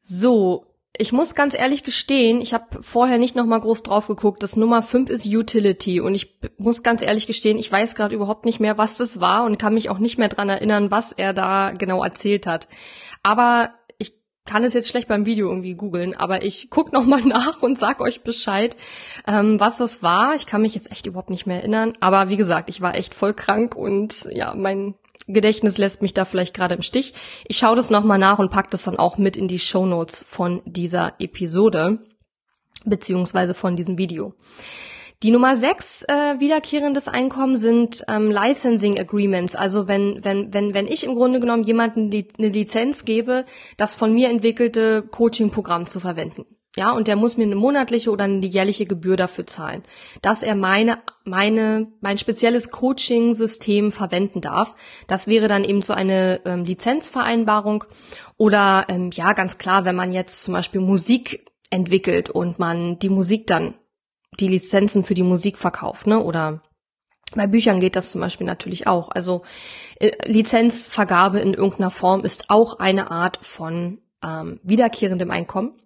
So, 0.03 0.67
ich 0.97 1.13
muss 1.13 1.35
ganz 1.35 1.59
ehrlich 1.59 1.83
gestehen, 1.83 2.41
ich 2.41 2.55
habe 2.55 2.83
vorher 2.83 3.19
nicht 3.19 3.35
noch 3.35 3.47
mal 3.47 3.59
groß 3.59 3.83
drauf 3.83 4.07
geguckt. 4.07 4.43
Das 4.45 4.57
Nummer 4.57 4.81
5 4.81 5.11
ist 5.11 5.27
Utility 5.27 6.01
und 6.01 6.15
ich 6.15 6.39
muss 6.57 6.85
ganz 6.85 7.03
ehrlich 7.03 7.27
gestehen, 7.27 7.59
ich 7.59 7.71
weiß 7.71 7.97
gerade 7.97 8.15
überhaupt 8.15 8.45
nicht 8.45 8.61
mehr, 8.61 8.79
was 8.79 8.97
das 8.97 9.19
war 9.19 9.45
und 9.45 9.59
kann 9.59 9.75
mich 9.75 9.91
auch 9.91 9.99
nicht 9.99 10.19
mehr 10.19 10.29
dran 10.29 10.49
erinnern, 10.49 10.93
was 10.93 11.11
er 11.11 11.33
da 11.33 11.73
genau 11.73 12.05
erzählt 12.05 12.47
hat. 12.47 12.69
Aber 13.25 13.75
ich 13.99 14.13
kann 14.45 14.63
es 14.63 14.73
jetzt 14.73 14.89
schlecht 14.89 15.09
beim 15.09 15.27
Video 15.27 15.49
irgendwie 15.49 15.75
googeln, 15.75 16.15
aber 16.15 16.45
ich 16.45 16.71
guck 16.71 16.93
noch 16.93 17.07
mal 17.07 17.23
nach 17.25 17.61
und 17.61 17.77
sag 17.77 18.01
euch 18.01 18.23
Bescheid, 18.23 18.77
ähm, 19.27 19.59
was 19.59 19.79
das 19.79 20.05
war. 20.05 20.37
Ich 20.37 20.47
kann 20.47 20.63
mich 20.63 20.77
jetzt 20.77 20.93
echt 20.93 21.07
überhaupt 21.07 21.31
nicht 21.31 21.47
mehr 21.47 21.57
erinnern, 21.57 21.95
aber 21.99 22.29
wie 22.29 22.37
gesagt, 22.37 22.71
ich 22.71 22.81
war 22.81 22.95
echt 22.95 23.15
voll 23.15 23.35
krank 23.35 23.75
und 23.75 24.29
ja, 24.31 24.55
mein 24.55 24.95
Gedächtnis 25.27 25.79
lässt 25.79 26.03
mich 26.03 26.15
da 26.15 26.25
vielleicht 26.25 26.55
gerade 26.55 26.75
im 26.75 26.83
Stich. 26.83 27.15
Ich 27.47 27.57
schaue 27.57 27.77
das 27.77 27.91
noch 27.91 28.05
mal 28.05 28.19
nach 28.19 28.39
und 28.39 28.51
pack 28.51 28.71
das 28.71 28.85
dann 28.85 28.99
auch 28.99 29.17
mit 29.17 29.37
in 29.37 29.49
die 29.49 29.59
Show 29.59 29.87
Notes 29.87 30.25
von 30.29 30.63
dieser 30.67 31.15
Episode 31.19 31.99
beziehungsweise 32.85 33.55
von 33.55 33.77
diesem 33.77 33.99
Video. 33.99 34.35
Die 35.23 35.31
Nummer 35.31 35.57
sechs 35.57 36.03
äh, 36.03 36.39
wiederkehrendes 36.39 37.09
Einkommen 37.09 37.57
sind 37.57 38.05
ähm, 38.09 38.31
Licensing 38.31 38.99
Agreements. 38.99 39.57
Also 39.57 39.89
wenn, 39.89 40.23
wenn, 40.23 40.53
wenn, 40.53 40.75
wenn 40.75 40.87
ich 40.87 41.05
im 41.05 41.15
Grunde 41.15 41.41
genommen 41.41 41.63
jemanden 41.63 42.11
die, 42.11 42.29
eine 42.37 42.49
Lizenz 42.49 43.07
gebe, 43.07 43.47
das 43.79 43.95
von 43.95 44.13
mir 44.13 44.29
entwickelte 44.29 45.03
Coaching-Programm 45.03 45.87
zu 45.87 45.99
verwenden. 45.99 46.45
Ja, 46.77 46.93
und 46.93 47.07
der 47.07 47.15
muss 47.15 47.37
mir 47.37 47.45
eine 47.45 47.55
monatliche 47.55 48.11
oder 48.11 48.25
eine 48.25 48.45
jährliche 48.45 48.85
Gebühr 48.85 49.17
dafür 49.17 49.47
zahlen, 49.47 49.85
dass 50.23 50.43
er 50.43 50.57
meine, 50.57 50.99
meine, 51.25 51.93
mein 52.01 52.19
spezielles 52.19 52.71
Coaching-System 52.71 53.93
verwenden 53.93 54.41
darf. 54.41 54.75
Das 55.07 55.29
wäre 55.29 55.47
dann 55.47 55.63
eben 55.63 55.83
so 55.83 55.93
eine 55.93 56.41
ähm, 56.45 56.65
Lizenzvereinbarung. 56.65 57.85
Oder 58.37 58.87
ähm, 58.89 59.11
ja, 59.13 59.35
ganz 59.35 59.59
klar, 59.59 59.85
wenn 59.85 59.95
man 59.95 60.13
jetzt 60.13 60.43
zum 60.43 60.55
Beispiel 60.55 60.81
Musik 60.81 61.47
entwickelt 61.71 62.29
und 62.29 62.59
man 62.59 62.99
die 62.99 63.09
Musik 63.09 63.47
dann 63.47 63.75
die 64.41 64.49
Lizenzen 64.49 65.05
für 65.05 65.15
die 65.15 65.23
Musik 65.23 65.59
verkauft, 65.59 66.09
ne? 66.09 66.23
Oder 66.23 66.61
bei 67.37 67.47
Büchern 67.47 67.79
geht 67.79 67.95
das 67.95 68.11
zum 68.11 68.21
Beispiel 68.21 68.47
natürlich 68.47 68.89
auch. 68.89 69.11
Also 69.11 69.43
äh, 70.01 70.11
Lizenzvergabe 70.29 71.39
in 71.39 71.55
irgendeiner 71.55 71.93
Form 71.93 72.25
ist 72.25 72.51
auch 72.51 72.81
eine 72.81 73.13
Art 73.13 73.39
von 73.45 74.01
ähm, 74.25 74.59
wiederkehrendem 74.65 75.31
Einkommen. 75.31 75.81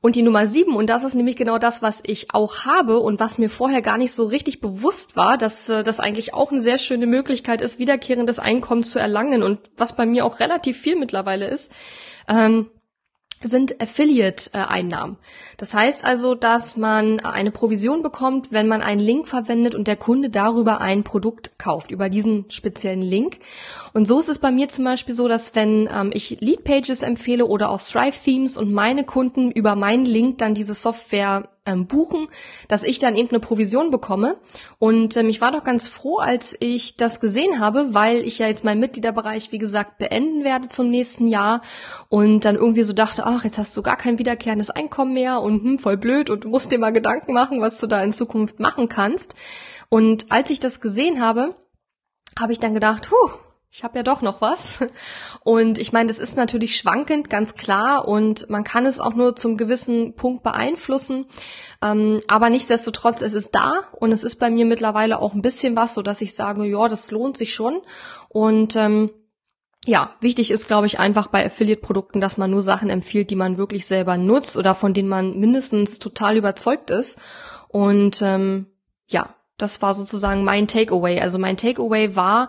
Und 0.00 0.16
die 0.16 0.22
Nummer 0.22 0.46
sieben, 0.46 0.76
und 0.76 0.88
das 0.88 1.04
ist 1.04 1.14
nämlich 1.14 1.36
genau 1.36 1.58
das, 1.58 1.82
was 1.82 2.02
ich 2.04 2.32
auch 2.32 2.64
habe 2.64 3.00
und 3.00 3.18
was 3.18 3.38
mir 3.38 3.50
vorher 3.50 3.82
gar 3.82 3.98
nicht 3.98 4.14
so 4.14 4.26
richtig 4.26 4.60
bewusst 4.60 5.16
war, 5.16 5.38
dass 5.38 5.68
äh, 5.68 5.82
das 5.82 6.00
eigentlich 6.00 6.34
auch 6.34 6.52
eine 6.52 6.60
sehr 6.60 6.78
schöne 6.78 7.06
Möglichkeit 7.06 7.60
ist, 7.60 7.78
wiederkehrendes 7.78 8.38
Einkommen 8.38 8.84
zu 8.84 8.98
erlangen 8.98 9.42
und 9.42 9.58
was 9.76 9.96
bei 9.96 10.06
mir 10.06 10.24
auch 10.24 10.40
relativ 10.40 10.78
viel 10.78 10.96
mittlerweile 10.96 11.48
ist. 11.48 11.72
Ähm, 12.28 12.70
sind 13.42 13.80
Affiliate-Einnahmen. 13.80 15.16
Das 15.56 15.74
heißt 15.74 16.04
also, 16.04 16.34
dass 16.34 16.76
man 16.76 17.20
eine 17.20 17.50
Provision 17.50 18.02
bekommt, 18.02 18.52
wenn 18.52 18.68
man 18.68 18.82
einen 18.82 19.00
Link 19.00 19.28
verwendet 19.28 19.74
und 19.74 19.88
der 19.88 19.96
Kunde 19.96 20.30
darüber 20.30 20.80
ein 20.80 21.04
Produkt 21.04 21.58
kauft, 21.58 21.90
über 21.90 22.08
diesen 22.08 22.50
speziellen 22.50 23.02
Link. 23.02 23.38
Und 23.92 24.06
so 24.06 24.18
ist 24.18 24.28
es 24.28 24.38
bei 24.38 24.50
mir 24.50 24.68
zum 24.68 24.84
Beispiel 24.84 25.14
so, 25.14 25.28
dass 25.28 25.54
wenn 25.54 25.88
ähm, 25.92 26.10
ich 26.12 26.40
Lead-Pages 26.40 27.02
empfehle 27.02 27.46
oder 27.46 27.70
auch 27.70 27.80
Strive-Themes 27.80 28.56
und 28.56 28.72
meine 28.72 29.04
Kunden 29.04 29.50
über 29.50 29.76
meinen 29.76 30.04
Link 30.04 30.38
dann 30.38 30.54
diese 30.54 30.74
Software 30.74 31.48
ähm, 31.68 31.86
buchen, 31.86 32.28
dass 32.66 32.82
ich 32.82 32.98
dann 32.98 33.14
eben 33.14 33.28
eine 33.28 33.40
Provision 33.40 33.90
bekomme. 33.90 34.36
Und 34.78 35.16
ähm, 35.16 35.28
ich 35.28 35.40
war 35.40 35.52
doch 35.52 35.62
ganz 35.62 35.86
froh, 35.86 36.18
als 36.18 36.56
ich 36.58 36.96
das 36.96 37.20
gesehen 37.20 37.60
habe, 37.60 37.94
weil 37.94 38.18
ich 38.18 38.38
ja 38.38 38.48
jetzt 38.48 38.64
meinen 38.64 38.80
Mitgliederbereich, 38.80 39.52
wie 39.52 39.58
gesagt, 39.58 39.98
beenden 39.98 40.44
werde 40.44 40.68
zum 40.68 40.88
nächsten 40.90 41.28
Jahr 41.28 41.62
und 42.08 42.44
dann 42.44 42.56
irgendwie 42.56 42.82
so 42.82 42.92
dachte, 42.92 43.26
ach, 43.26 43.44
jetzt 43.44 43.58
hast 43.58 43.76
du 43.76 43.82
gar 43.82 43.96
kein 43.96 44.18
wiederkehrendes 44.18 44.70
Einkommen 44.70 45.12
mehr 45.12 45.40
und 45.42 45.62
hm, 45.62 45.78
voll 45.78 45.96
blöd 45.96 46.30
und 46.30 46.44
du 46.44 46.48
musst 46.48 46.72
dir 46.72 46.78
mal 46.78 46.92
Gedanken 46.92 47.32
machen, 47.32 47.60
was 47.60 47.78
du 47.78 47.86
da 47.86 48.02
in 48.02 48.12
Zukunft 48.12 48.58
machen 48.60 48.88
kannst. 48.88 49.34
Und 49.90 50.32
als 50.32 50.50
ich 50.50 50.60
das 50.60 50.80
gesehen 50.80 51.20
habe, 51.20 51.54
habe 52.38 52.52
ich 52.52 52.60
dann 52.60 52.74
gedacht, 52.74 53.10
huh, 53.10 53.30
ich 53.70 53.84
habe 53.84 53.98
ja 53.98 54.02
doch 54.02 54.22
noch 54.22 54.40
was. 54.40 54.80
Und 55.44 55.78
ich 55.78 55.92
meine, 55.92 56.08
das 56.08 56.18
ist 56.18 56.36
natürlich 56.36 56.76
schwankend, 56.76 57.30
ganz 57.30 57.54
klar, 57.54 58.08
und 58.08 58.48
man 58.48 58.64
kann 58.64 58.86
es 58.86 59.00
auch 59.00 59.14
nur 59.14 59.36
zum 59.36 59.56
gewissen 59.56 60.14
Punkt 60.14 60.42
beeinflussen. 60.42 61.26
Ähm, 61.82 62.20
aber 62.28 62.50
nichtsdestotrotz, 62.50 63.20
es 63.20 63.34
ist 63.34 63.54
da 63.54 63.82
und 63.92 64.12
es 64.12 64.24
ist 64.24 64.36
bei 64.36 64.50
mir 64.50 64.64
mittlerweile 64.64 65.20
auch 65.20 65.34
ein 65.34 65.42
bisschen 65.42 65.76
was, 65.76 65.94
so 65.94 66.02
dass 66.02 66.20
ich 66.20 66.34
sage, 66.34 66.64
ja, 66.64 66.88
das 66.88 67.10
lohnt 67.10 67.36
sich 67.36 67.54
schon. 67.54 67.80
Und 68.28 68.74
ähm, 68.76 69.10
ja, 69.86 70.14
wichtig 70.20 70.50
ist, 70.50 70.66
glaube 70.66 70.86
ich, 70.86 70.98
einfach 70.98 71.28
bei 71.28 71.46
Affiliate-Produkten, 71.46 72.20
dass 72.20 72.36
man 72.36 72.50
nur 72.50 72.62
Sachen 72.62 72.90
empfiehlt, 72.90 73.30
die 73.30 73.36
man 73.36 73.58
wirklich 73.58 73.86
selber 73.86 74.16
nutzt 74.16 74.56
oder 74.56 74.74
von 74.74 74.92
denen 74.92 75.08
man 75.08 75.38
mindestens 75.38 75.98
total 75.98 76.36
überzeugt 76.36 76.90
ist. 76.90 77.18
Und 77.68 78.20
ähm, 78.22 78.66
ja, 79.06 79.34
das 79.56 79.80
war 79.82 79.94
sozusagen 79.94 80.44
mein 80.44 80.68
Takeaway. 80.68 81.20
Also 81.20 81.38
mein 81.38 81.56
Takeaway 81.56 82.16
war, 82.16 82.48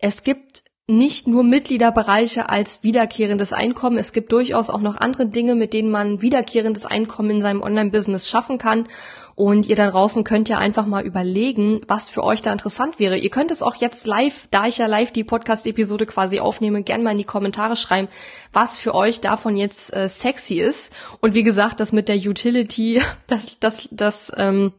es 0.00 0.22
gibt 0.22 0.62
nicht 0.90 1.28
nur 1.28 1.44
Mitgliederbereiche 1.44 2.48
als 2.48 2.82
wiederkehrendes 2.82 3.52
Einkommen. 3.52 3.96
Es 3.96 4.12
gibt 4.12 4.32
durchaus 4.32 4.70
auch 4.70 4.80
noch 4.80 4.96
andere 4.96 5.26
Dinge, 5.26 5.54
mit 5.54 5.72
denen 5.72 5.90
man 5.90 6.20
wiederkehrendes 6.20 6.84
Einkommen 6.84 7.30
in 7.30 7.40
seinem 7.40 7.62
Online-Business 7.62 8.28
schaffen 8.28 8.58
kann. 8.58 8.88
Und 9.36 9.66
ihr 9.66 9.76
da 9.76 9.90
draußen 9.90 10.24
könnt 10.24 10.48
ja 10.50 10.58
einfach 10.58 10.84
mal 10.84 11.06
überlegen, 11.06 11.80
was 11.86 12.10
für 12.10 12.24
euch 12.24 12.42
da 12.42 12.52
interessant 12.52 12.98
wäre. 12.98 13.16
Ihr 13.16 13.30
könnt 13.30 13.50
es 13.50 13.62
auch 13.62 13.76
jetzt 13.76 14.06
live, 14.06 14.48
da 14.50 14.66
ich 14.66 14.78
ja 14.78 14.86
live 14.86 15.12
die 15.12 15.24
Podcast-Episode 15.24 16.04
quasi 16.04 16.40
aufnehme, 16.40 16.82
gerne 16.82 17.04
mal 17.04 17.12
in 17.12 17.18
die 17.18 17.24
Kommentare 17.24 17.76
schreiben, 17.76 18.08
was 18.52 18.78
für 18.78 18.94
euch 18.94 19.20
davon 19.20 19.56
jetzt 19.56 19.94
äh, 19.94 20.08
sexy 20.08 20.60
ist. 20.60 20.92
Und 21.20 21.32
wie 21.34 21.44
gesagt, 21.44 21.80
das 21.80 21.92
mit 21.92 22.08
der 22.08 22.16
Utility, 22.16 23.00
das, 23.28 23.58
das, 23.60 23.88
das 23.92 24.32
ähm, 24.36 24.72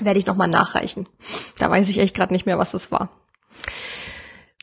werde 0.00 0.18
ich 0.18 0.26
nochmal 0.26 0.48
nachreichen. 0.48 1.06
Da 1.58 1.70
weiß 1.70 1.88
ich 1.88 1.98
echt 1.98 2.14
gerade 2.14 2.32
nicht 2.32 2.44
mehr, 2.44 2.58
was 2.58 2.72
das 2.72 2.90
war. 2.90 3.08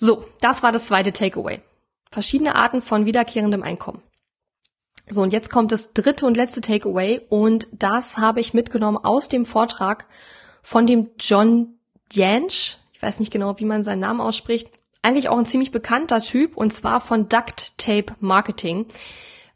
So, 0.03 0.25
das 0.41 0.63
war 0.63 0.71
das 0.71 0.87
zweite 0.87 1.13
Takeaway. 1.13 1.61
Verschiedene 2.11 2.55
Arten 2.55 2.81
von 2.81 3.05
wiederkehrendem 3.05 3.61
Einkommen. 3.61 4.01
So, 5.07 5.21
und 5.21 5.31
jetzt 5.31 5.51
kommt 5.51 5.71
das 5.71 5.93
dritte 5.93 6.25
und 6.25 6.35
letzte 6.35 6.61
Takeaway 6.61 7.21
und 7.29 7.67
das 7.71 8.17
habe 8.17 8.39
ich 8.39 8.55
mitgenommen 8.55 8.97
aus 8.97 9.29
dem 9.29 9.45
Vortrag 9.45 10.07
von 10.63 10.87
dem 10.87 11.11
John 11.19 11.75
Jansch. 12.11 12.77
Ich 12.93 13.01
weiß 13.03 13.19
nicht 13.19 13.31
genau, 13.31 13.59
wie 13.59 13.65
man 13.65 13.83
seinen 13.83 13.99
Namen 13.99 14.21
ausspricht. 14.21 14.71
Eigentlich 15.03 15.29
auch 15.29 15.37
ein 15.37 15.45
ziemlich 15.45 15.69
bekannter 15.69 16.19
Typ 16.19 16.57
und 16.57 16.73
zwar 16.73 16.99
von 16.99 17.29
Duct 17.29 17.77
Tape 17.77 18.15
Marketing. 18.19 18.87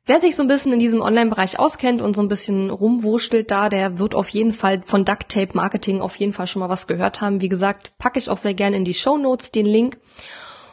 Wer 0.07 0.19
sich 0.19 0.35
so 0.35 0.43
ein 0.43 0.47
bisschen 0.47 0.71
in 0.71 0.79
diesem 0.79 1.01
Online-Bereich 1.01 1.57
auskennt 1.57 1.99
und 1.99 2.15
so 2.15 2.21
ein 2.21 2.27
bisschen 2.27 2.69
rumwurschtelt 2.69 3.49
da, 3.49 3.69
der 3.69 3.97
wird 3.97 4.13
auf 4.13 4.29
jeden 4.29 4.53
Fall 4.53 4.83
von 4.85 5.03
Duct 5.03 5.29
Tape 5.29 5.55
Marketing 5.55 5.99
auf 5.99 6.15
jeden 6.17 6.31
Fall 6.31 6.45
schon 6.45 6.59
mal 6.59 6.69
was 6.69 6.85
gehört 6.85 7.21
haben. 7.21 7.41
Wie 7.41 7.49
gesagt, 7.49 7.97
packe 7.97 8.19
ich 8.19 8.29
auch 8.29 8.37
sehr 8.37 8.53
gerne 8.53 8.77
in 8.77 8.85
die 8.85 8.93
Show 8.93 9.17
Notes 9.17 9.51
den 9.51 9.65
Link. 9.65 9.97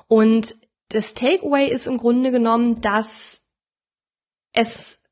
Und 0.06 0.54
das 0.90 1.14
Takeaway 1.14 1.70
ist 1.70 1.86
im 1.86 1.96
Grunde 1.96 2.30
genommen, 2.30 2.82
dass 2.82 3.48
es, 4.52 5.02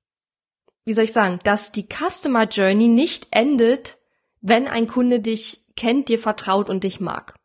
wie 0.85 0.92
soll 0.92 1.04
ich 1.04 1.12
sagen, 1.12 1.38
dass 1.44 1.72
die 1.72 1.87
Customer 1.88 2.44
Journey 2.44 2.88
nicht 2.88 3.28
endet, 3.30 3.96
wenn 4.42 4.68
ein 4.68 4.87
Kunde 4.87 5.20
dich 5.20 5.62
kennt, 5.76 6.11
dir 6.11 6.18
vertraut 6.18 6.68
und 6.68 6.85
dich 6.85 7.00
mag. 7.00 7.37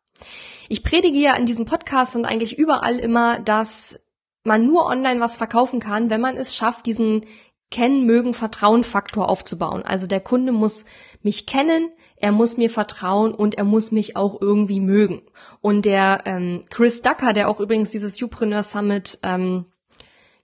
Ich 0.67 0.83
predige 0.83 1.19
ja 1.19 1.37
in 1.37 1.45
diesem 1.45 1.65
Podcast 1.65 2.17
und 2.17 2.25
eigentlich 2.25 2.57
überall 2.57 2.99
immer, 2.99 3.39
dass 3.39 4.04
man 4.45 4.65
nur 4.65 4.85
online 4.85 5.19
was 5.19 5.37
verkaufen 5.37 5.79
kann, 5.79 6.09
wenn 6.09 6.21
man 6.21 6.37
es 6.37 6.55
schafft, 6.55 6.85
diesen 6.85 7.25
Kennen, 7.71 8.05
Mögen, 8.05 8.33
Vertrauen-Faktor 8.33 9.27
aufzubauen. 9.27 9.83
Also 9.83 10.07
der 10.07 10.19
Kunde 10.21 10.51
muss 10.51 10.85
mich 11.23 11.47
kennen, 11.47 11.89
er 12.15 12.31
muss 12.31 12.57
mir 12.57 12.69
vertrauen 12.69 13.33
und 13.33 13.55
er 13.55 13.63
muss 13.63 13.91
mich 13.91 14.15
auch 14.15 14.39
irgendwie 14.39 14.79
mögen. 14.79 15.23
Und 15.61 15.85
der 15.85 16.21
ähm, 16.25 16.63
Chris 16.69 17.01
Ducker, 17.01 17.33
der 17.33 17.49
auch 17.49 17.59
übrigens 17.59 17.89
dieses 17.89 18.21
Upreneur 18.21 18.61
Summit 18.61 19.17
ähm, 19.23 19.65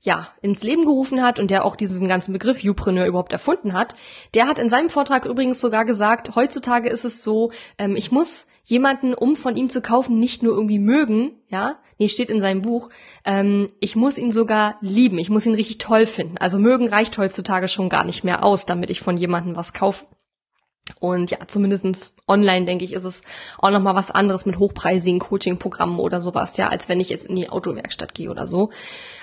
ja, 0.01 0.29
ins 0.41 0.63
Leben 0.63 0.85
gerufen 0.85 1.21
hat 1.21 1.37
und 1.37 1.51
der 1.51 1.63
auch 1.63 1.75
diesen 1.75 2.07
ganzen 2.07 2.33
Begriff 2.33 2.63
Upreneur 2.63 3.05
überhaupt 3.05 3.31
erfunden 3.31 3.73
hat, 3.73 3.95
der 4.33 4.47
hat 4.47 4.57
in 4.57 4.67
seinem 4.67 4.89
Vortrag 4.89 5.25
übrigens 5.25 5.61
sogar 5.61 5.85
gesagt, 5.85 6.35
heutzutage 6.35 6.89
ist 6.89 7.05
es 7.05 7.21
so, 7.21 7.51
ähm, 7.77 7.95
ich 7.95 8.11
muss 8.11 8.47
jemanden, 8.71 9.13
um 9.13 9.35
von 9.35 9.55
ihm 9.55 9.69
zu 9.69 9.81
kaufen, 9.81 10.17
nicht 10.17 10.41
nur 10.41 10.55
irgendwie 10.55 10.79
mögen, 10.79 11.33
ja, 11.49 11.75
nee, 11.99 12.07
steht 12.07 12.29
in 12.29 12.39
seinem 12.39 12.63
Buch, 12.63 12.89
ähm, 13.25 13.67
ich 13.79 13.95
muss 13.95 14.17
ihn 14.17 14.31
sogar 14.31 14.77
lieben, 14.81 15.19
ich 15.19 15.29
muss 15.29 15.45
ihn 15.45 15.53
richtig 15.53 15.77
toll 15.77 16.07
finden. 16.07 16.37
Also 16.39 16.57
mögen 16.57 16.87
reicht 16.87 17.17
heutzutage 17.17 17.67
schon 17.67 17.89
gar 17.89 18.03
nicht 18.03 18.23
mehr 18.23 18.43
aus, 18.43 18.65
damit 18.65 18.89
ich 18.89 19.01
von 19.01 19.17
jemandem 19.17 19.55
was 19.55 19.73
kaufe. 19.73 20.05
Und 20.99 21.31
ja, 21.31 21.37
zumindestens 21.47 22.15
online, 22.27 22.65
denke 22.65 22.85
ich, 22.85 22.93
ist 22.93 23.03
es 23.03 23.21
auch 23.59 23.71
nochmal 23.71 23.95
was 23.95 24.11
anderes 24.11 24.45
mit 24.45 24.57
hochpreisigen 24.57 25.19
Coaching-Programmen 25.19 25.99
oder 25.99 26.21
sowas, 26.21 26.57
ja, 26.57 26.69
als 26.69 26.89
wenn 26.89 26.99
ich 26.99 27.09
jetzt 27.09 27.25
in 27.25 27.35
die 27.35 27.49
Autowerkstatt 27.49 28.13
gehe 28.13 28.29
oder 28.29 28.47
so. 28.47 28.71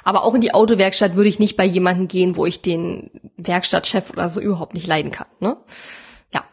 Aber 0.05 0.25
auch 0.25 0.35
in 0.35 0.41
die 0.41 0.55
Autowerkstatt 0.55 1.17
würde 1.17 1.29
ich 1.29 1.39
nicht 1.39 1.57
bei 1.57 1.65
jemandem 1.65 2.09
gehen, 2.09 2.37
wo 2.37 2.47
ich 2.47 2.63
den 2.63 3.11
Werkstattchef 3.37 4.11
oder 4.11 4.29
so 4.29 4.41
überhaupt 4.41 4.75
nicht 4.75 4.87
leiden 4.87 5.11
kann, 5.11 5.27
ne? 5.41 5.57
Ja. 6.33 6.45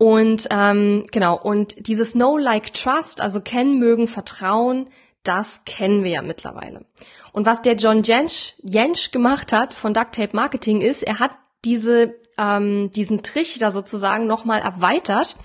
Und 0.00 0.48
ähm, 0.50 1.04
genau, 1.12 1.38
und 1.38 1.86
dieses 1.86 2.14
Know, 2.14 2.38
Like, 2.38 2.72
Trust, 2.72 3.20
also 3.20 3.42
kennen, 3.42 3.78
mögen, 3.78 4.08
vertrauen, 4.08 4.88
das 5.24 5.66
kennen 5.66 6.04
wir 6.04 6.10
ja 6.10 6.22
mittlerweile. 6.22 6.86
Und 7.32 7.44
was 7.44 7.60
der 7.60 7.74
John 7.74 8.02
Jensch, 8.02 8.54
Jensch 8.62 9.10
gemacht 9.10 9.52
hat 9.52 9.74
von 9.74 9.92
Duct 9.92 10.14
Tape 10.14 10.34
Marketing 10.34 10.80
ist, 10.80 11.02
er 11.02 11.18
hat 11.18 11.32
diese, 11.66 12.14
ähm, 12.38 12.90
diesen 12.92 13.22
Trichter 13.22 13.70
sozusagen 13.70 14.26
nochmal 14.26 14.62
erweitert 14.62 15.36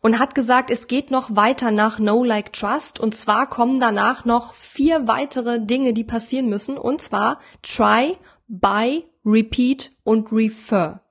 und 0.00 0.18
hat 0.18 0.34
gesagt, 0.34 0.72
es 0.72 0.88
geht 0.88 1.12
noch 1.12 1.36
weiter 1.36 1.70
nach 1.70 1.98
Know 1.98 2.24
Like 2.24 2.52
Trust 2.52 2.98
und 2.98 3.14
zwar 3.14 3.48
kommen 3.48 3.78
danach 3.78 4.24
noch 4.24 4.54
vier 4.54 5.06
weitere 5.06 5.64
Dinge, 5.64 5.92
die 5.92 6.02
passieren 6.02 6.48
müssen 6.48 6.76
und 6.76 7.00
zwar 7.00 7.38
Try, 7.62 8.18
Buy, 8.48 9.04
Repeat 9.24 9.92
und 10.02 10.32
Refer. 10.32 11.01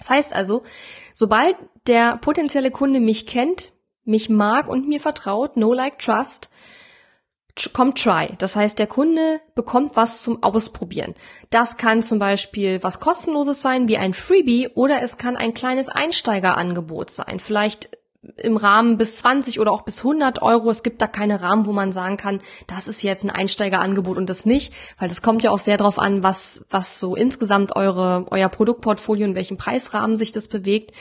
Das 0.00 0.10
heißt 0.10 0.34
also, 0.34 0.64
sobald 1.14 1.54
der 1.86 2.16
potenzielle 2.16 2.72
Kunde 2.72 2.98
mich 2.98 3.26
kennt, 3.26 3.72
mich 4.04 4.28
mag 4.28 4.68
und 4.68 4.88
mir 4.88 4.98
vertraut, 4.98 5.56
no 5.56 5.72
like 5.72 6.00
trust, 6.00 6.50
kommt 7.72 8.02
Try. 8.02 8.34
Das 8.38 8.56
heißt, 8.56 8.78
der 8.78 8.86
Kunde 8.86 9.40
bekommt 9.54 9.96
was 9.96 10.22
zum 10.22 10.42
Ausprobieren. 10.42 11.14
Das 11.50 11.76
kann 11.76 12.02
zum 12.02 12.18
Beispiel 12.18 12.82
was 12.82 13.00
kostenloses 13.00 13.60
sein, 13.60 13.86
wie 13.86 13.98
ein 13.98 14.14
Freebie, 14.14 14.68
oder 14.74 15.02
es 15.02 15.18
kann 15.18 15.36
ein 15.36 15.52
kleines 15.52 15.88
Einsteigerangebot 15.90 17.10
sein. 17.10 17.38
Vielleicht 17.38 17.90
im 18.36 18.56
Rahmen 18.56 18.98
bis 18.98 19.16
20 19.18 19.60
oder 19.60 19.72
auch 19.72 19.82
bis 19.82 19.98
100 19.98 20.42
Euro. 20.42 20.70
Es 20.70 20.82
gibt 20.82 21.00
da 21.00 21.06
keine 21.06 21.40
Rahmen, 21.40 21.66
wo 21.66 21.72
man 21.72 21.92
sagen 21.92 22.16
kann, 22.16 22.40
das 22.66 22.86
ist 22.86 23.02
jetzt 23.02 23.24
ein 23.24 23.30
Einsteigerangebot 23.30 24.18
und 24.18 24.28
das 24.28 24.44
nicht, 24.44 24.74
weil 24.98 25.08
das 25.08 25.22
kommt 25.22 25.42
ja 25.42 25.50
auch 25.50 25.58
sehr 25.58 25.78
darauf 25.78 25.98
an, 25.98 26.22
was, 26.22 26.66
was 26.70 27.00
so 27.00 27.16
insgesamt 27.16 27.76
eure, 27.76 28.26
euer 28.30 28.48
Produktportfolio 28.48 29.24
in 29.24 29.34
welchem 29.34 29.56
Preisrahmen 29.56 30.16
sich 30.16 30.32
das 30.32 30.48
bewegt. 30.48 30.92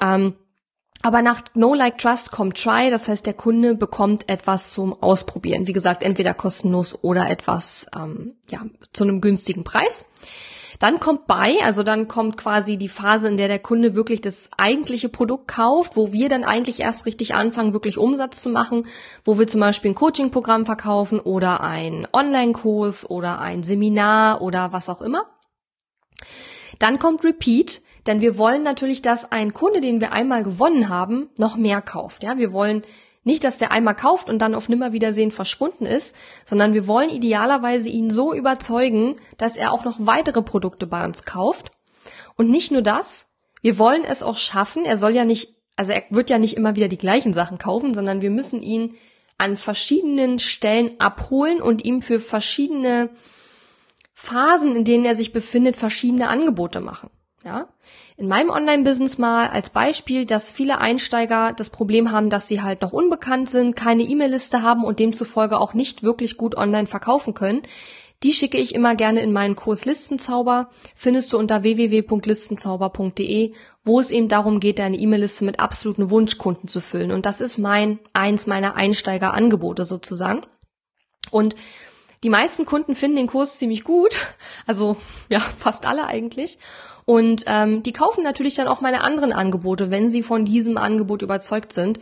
Ähm, 0.00 0.34
aber 1.02 1.22
nach 1.22 1.42
No 1.54 1.74
Like 1.74 1.98
Trust 1.98 2.30
kommt 2.30 2.62
Try, 2.62 2.90
das 2.90 3.08
heißt, 3.08 3.26
der 3.26 3.34
Kunde 3.34 3.74
bekommt 3.74 4.28
etwas 4.28 4.72
zum 4.72 5.02
Ausprobieren. 5.02 5.66
Wie 5.66 5.72
gesagt, 5.72 6.04
entweder 6.04 6.32
kostenlos 6.32 7.02
oder 7.02 7.28
etwas 7.28 7.88
ähm, 7.96 8.36
ja, 8.48 8.60
zu 8.92 9.02
einem 9.02 9.20
günstigen 9.20 9.64
Preis. 9.64 10.04
Dann 10.82 10.98
kommt 10.98 11.28
Buy, 11.28 11.62
also 11.62 11.84
dann 11.84 12.08
kommt 12.08 12.36
quasi 12.36 12.76
die 12.76 12.88
Phase, 12.88 13.28
in 13.28 13.36
der 13.36 13.46
der 13.46 13.60
Kunde 13.60 13.94
wirklich 13.94 14.20
das 14.20 14.50
eigentliche 14.58 15.08
Produkt 15.08 15.46
kauft, 15.46 15.96
wo 15.96 16.12
wir 16.12 16.28
dann 16.28 16.42
eigentlich 16.42 16.80
erst 16.80 17.06
richtig 17.06 17.36
anfangen, 17.36 17.72
wirklich 17.72 17.98
Umsatz 17.98 18.42
zu 18.42 18.48
machen, 18.48 18.88
wo 19.24 19.38
wir 19.38 19.46
zum 19.46 19.60
Beispiel 19.60 19.92
ein 19.92 19.94
Coaching-Programm 19.94 20.66
verkaufen 20.66 21.20
oder 21.20 21.60
ein 21.60 22.08
Online-Kurs 22.12 23.08
oder 23.08 23.40
ein 23.40 23.62
Seminar 23.62 24.42
oder 24.42 24.72
was 24.72 24.88
auch 24.88 25.02
immer. 25.02 25.26
Dann 26.80 26.98
kommt 26.98 27.22
Repeat. 27.22 27.82
Denn 28.08 28.20
wir 28.20 28.36
wollen 28.36 28.64
natürlich, 28.64 29.00
dass 29.00 29.30
ein 29.30 29.52
Kunde, 29.52 29.80
den 29.80 30.00
wir 30.00 30.10
einmal 30.10 30.42
gewonnen 30.42 30.88
haben, 30.88 31.30
noch 31.36 31.56
mehr 31.56 31.80
kauft. 31.80 32.24
Ja, 32.24 32.36
wir 32.36 32.52
wollen 32.52 32.82
nicht, 33.24 33.44
dass 33.44 33.58
der 33.58 33.70
einmal 33.70 33.94
kauft 33.94 34.28
und 34.28 34.38
dann 34.40 34.54
auf 34.54 34.68
Nimmerwiedersehen 34.68 35.30
verschwunden 35.30 35.86
ist, 35.86 36.14
sondern 36.44 36.74
wir 36.74 36.86
wollen 36.86 37.10
idealerweise 37.10 37.88
ihn 37.88 38.10
so 38.10 38.34
überzeugen, 38.34 39.16
dass 39.38 39.56
er 39.56 39.72
auch 39.72 39.84
noch 39.84 39.96
weitere 40.00 40.42
Produkte 40.42 40.86
bei 40.86 41.04
uns 41.04 41.24
kauft. 41.24 41.70
Und 42.36 42.50
nicht 42.50 42.72
nur 42.72 42.82
das, 42.82 43.32
wir 43.60 43.78
wollen 43.78 44.04
es 44.04 44.22
auch 44.22 44.38
schaffen, 44.38 44.84
er 44.84 44.96
soll 44.96 45.12
ja 45.12 45.24
nicht, 45.24 45.56
also 45.76 45.92
er 45.92 46.02
wird 46.10 46.30
ja 46.30 46.38
nicht 46.38 46.56
immer 46.56 46.74
wieder 46.74 46.88
die 46.88 46.98
gleichen 46.98 47.32
Sachen 47.32 47.58
kaufen, 47.58 47.94
sondern 47.94 48.22
wir 48.22 48.30
müssen 48.30 48.60
ihn 48.60 48.94
an 49.38 49.56
verschiedenen 49.56 50.38
Stellen 50.38 50.98
abholen 50.98 51.62
und 51.62 51.84
ihm 51.84 52.02
für 52.02 52.20
verschiedene 52.20 53.10
Phasen, 54.14 54.76
in 54.76 54.84
denen 54.84 55.04
er 55.04 55.14
sich 55.14 55.32
befindet, 55.32 55.76
verschiedene 55.76 56.28
Angebote 56.28 56.80
machen. 56.80 57.10
Ja? 57.44 57.68
In 58.16 58.28
meinem 58.28 58.50
Online-Business 58.50 59.18
mal 59.18 59.48
als 59.48 59.70
Beispiel, 59.70 60.26
dass 60.26 60.50
viele 60.50 60.78
Einsteiger 60.78 61.52
das 61.52 61.70
Problem 61.70 62.12
haben, 62.12 62.30
dass 62.30 62.48
sie 62.48 62.62
halt 62.62 62.82
noch 62.82 62.92
unbekannt 62.92 63.48
sind, 63.48 63.74
keine 63.74 64.04
E-Mail-Liste 64.04 64.62
haben 64.62 64.84
und 64.84 64.98
demzufolge 64.98 65.58
auch 65.58 65.74
nicht 65.74 66.02
wirklich 66.02 66.36
gut 66.36 66.56
online 66.56 66.86
verkaufen 66.86 67.34
können. 67.34 67.62
Die 68.22 68.32
schicke 68.32 68.56
ich 68.56 68.74
immer 68.74 68.94
gerne 68.94 69.20
in 69.20 69.32
meinen 69.32 69.56
Kurs 69.56 69.84
Listenzauber. 69.84 70.70
Findest 70.94 71.32
du 71.32 71.38
unter 71.38 71.64
www.listenzauber.de, 71.64 73.52
wo 73.84 73.98
es 73.98 74.12
eben 74.12 74.28
darum 74.28 74.60
geht, 74.60 74.78
deine 74.78 74.96
E-Mail-Liste 74.96 75.44
mit 75.44 75.58
absoluten 75.58 76.10
Wunschkunden 76.10 76.68
zu 76.68 76.80
füllen. 76.80 77.10
Und 77.10 77.26
das 77.26 77.40
ist 77.40 77.58
mein, 77.58 77.98
eins 78.12 78.46
meiner 78.46 78.76
Einsteigerangebote 78.76 79.84
sozusagen. 79.86 80.42
Und 81.32 81.56
die 82.22 82.30
meisten 82.30 82.66
Kunden 82.66 82.94
finden 82.94 83.16
den 83.16 83.26
Kurs 83.26 83.58
ziemlich 83.58 83.82
gut. 83.82 84.16
Also, 84.66 84.96
ja, 85.28 85.40
fast 85.40 85.86
alle 85.86 86.06
eigentlich. 86.06 86.58
Und 87.04 87.44
ähm, 87.46 87.82
die 87.82 87.92
kaufen 87.92 88.22
natürlich 88.22 88.54
dann 88.54 88.68
auch 88.68 88.80
meine 88.80 89.02
anderen 89.02 89.32
Angebote, 89.32 89.90
wenn 89.90 90.08
sie 90.08 90.22
von 90.22 90.44
diesem 90.44 90.76
Angebot 90.78 91.22
überzeugt 91.22 91.72
sind. 91.72 91.98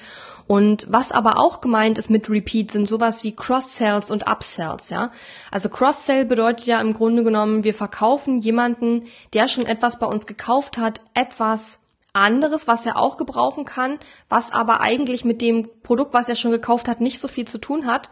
Und 0.47 0.89
was 0.91 1.13
aber 1.13 1.39
auch 1.39 1.61
gemeint 1.61 1.97
ist 1.97 2.11
mit 2.11 2.29
Repeat, 2.29 2.73
sind 2.73 2.89
sowas 2.89 3.23
wie 3.23 3.37
Cross-Sells 3.37 4.11
und 4.11 4.27
Upsells, 4.27 4.91
ja. 4.91 5.13
Also 5.53 5.69
Cross-Sell 5.69 6.25
bedeutet 6.25 6.67
ja 6.67 6.81
im 6.81 6.93
Grunde 6.93 7.23
genommen, 7.23 7.63
wir 7.63 7.73
verkaufen 7.73 8.39
jemanden, 8.39 9.05
der 9.33 9.47
schon 9.47 9.65
etwas 9.65 10.01
bei 10.01 10.07
uns 10.07 10.27
gekauft 10.27 10.77
hat, 10.77 11.03
etwas 11.15 11.87
anderes, 12.13 12.67
was 12.67 12.85
er 12.85 12.97
auch 12.97 13.17
gebrauchen 13.17 13.65
kann, 13.65 14.01
was 14.29 14.53
aber 14.53 14.81
eigentlich 14.81 15.25
mit 15.25 15.41
dem 15.41 15.69
Produkt, 15.85 16.15
was 16.15 16.29
er 16.29 16.35
schon 16.35 16.51
gekauft 16.51 16.89
hat, 16.89 17.01
nicht 17.01 17.21
so 17.21 17.29
viel 17.29 17.47
zu 17.47 17.59
tun 17.59 17.87
hat. 17.87 18.11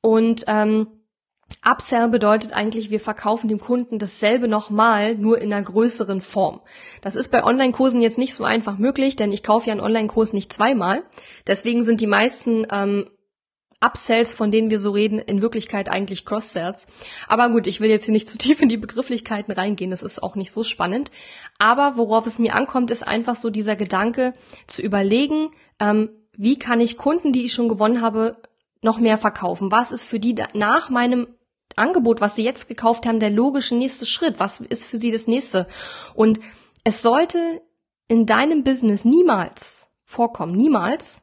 Und 0.00 0.44
ähm, 0.48 0.88
Upsell 1.64 2.08
bedeutet 2.08 2.52
eigentlich, 2.52 2.90
wir 2.90 3.00
verkaufen 3.00 3.48
dem 3.48 3.60
Kunden 3.60 3.98
dasselbe 3.98 4.48
nochmal, 4.48 5.14
nur 5.14 5.40
in 5.40 5.52
einer 5.52 5.64
größeren 5.64 6.20
Form. 6.20 6.60
Das 7.00 7.14
ist 7.16 7.30
bei 7.30 7.44
Online-Kursen 7.44 8.00
jetzt 8.00 8.18
nicht 8.18 8.34
so 8.34 8.44
einfach 8.44 8.78
möglich, 8.78 9.16
denn 9.16 9.32
ich 9.32 9.42
kaufe 9.42 9.66
ja 9.66 9.72
einen 9.72 9.80
Online-Kurs 9.80 10.32
nicht 10.32 10.52
zweimal. 10.52 11.02
Deswegen 11.46 11.82
sind 11.82 12.00
die 12.00 12.06
meisten 12.06 12.66
ähm, 12.70 13.08
Upsells, 13.82 14.32
von 14.32 14.50
denen 14.50 14.70
wir 14.70 14.78
so 14.78 14.92
reden, 14.92 15.18
in 15.18 15.42
Wirklichkeit 15.42 15.88
eigentlich 15.88 16.24
Cross-Sells. 16.24 16.86
Aber 17.26 17.50
gut, 17.50 17.66
ich 17.66 17.80
will 17.80 17.90
jetzt 17.90 18.04
hier 18.04 18.12
nicht 18.12 18.28
zu 18.28 18.38
tief 18.38 18.62
in 18.62 18.68
die 18.68 18.76
Begrifflichkeiten 18.76 19.52
reingehen, 19.52 19.90
das 19.90 20.02
ist 20.02 20.22
auch 20.22 20.36
nicht 20.36 20.52
so 20.52 20.62
spannend. 20.62 21.10
Aber 21.58 21.94
worauf 21.96 22.26
es 22.26 22.38
mir 22.38 22.54
ankommt, 22.54 22.90
ist 22.90 23.06
einfach 23.06 23.36
so 23.36 23.50
dieser 23.50 23.76
Gedanke 23.76 24.32
zu 24.66 24.82
überlegen, 24.82 25.50
ähm, 25.80 26.10
wie 26.36 26.58
kann 26.58 26.80
ich 26.80 26.96
Kunden, 26.96 27.32
die 27.32 27.44
ich 27.44 27.52
schon 27.52 27.68
gewonnen 27.68 28.00
habe, 28.00 28.36
noch 28.80 28.98
mehr 28.98 29.18
verkaufen? 29.18 29.70
Was 29.70 29.92
ist 29.92 30.04
für 30.04 30.18
die 30.18 30.34
nach 30.54 30.88
meinem 30.88 31.26
Angebot, 31.76 32.20
was 32.20 32.36
sie 32.36 32.44
jetzt 32.44 32.68
gekauft 32.68 33.06
haben, 33.06 33.20
der 33.20 33.30
logische 33.30 33.74
nächste 33.74 34.06
Schritt? 34.06 34.38
Was 34.38 34.60
ist 34.60 34.84
für 34.84 34.98
sie 34.98 35.10
das 35.10 35.26
nächste? 35.26 35.66
Und 36.14 36.40
es 36.84 37.02
sollte 37.02 37.62
in 38.08 38.26
deinem 38.26 38.64
Business 38.64 39.04
niemals 39.04 39.88
vorkommen, 40.04 40.56
niemals, 40.56 41.22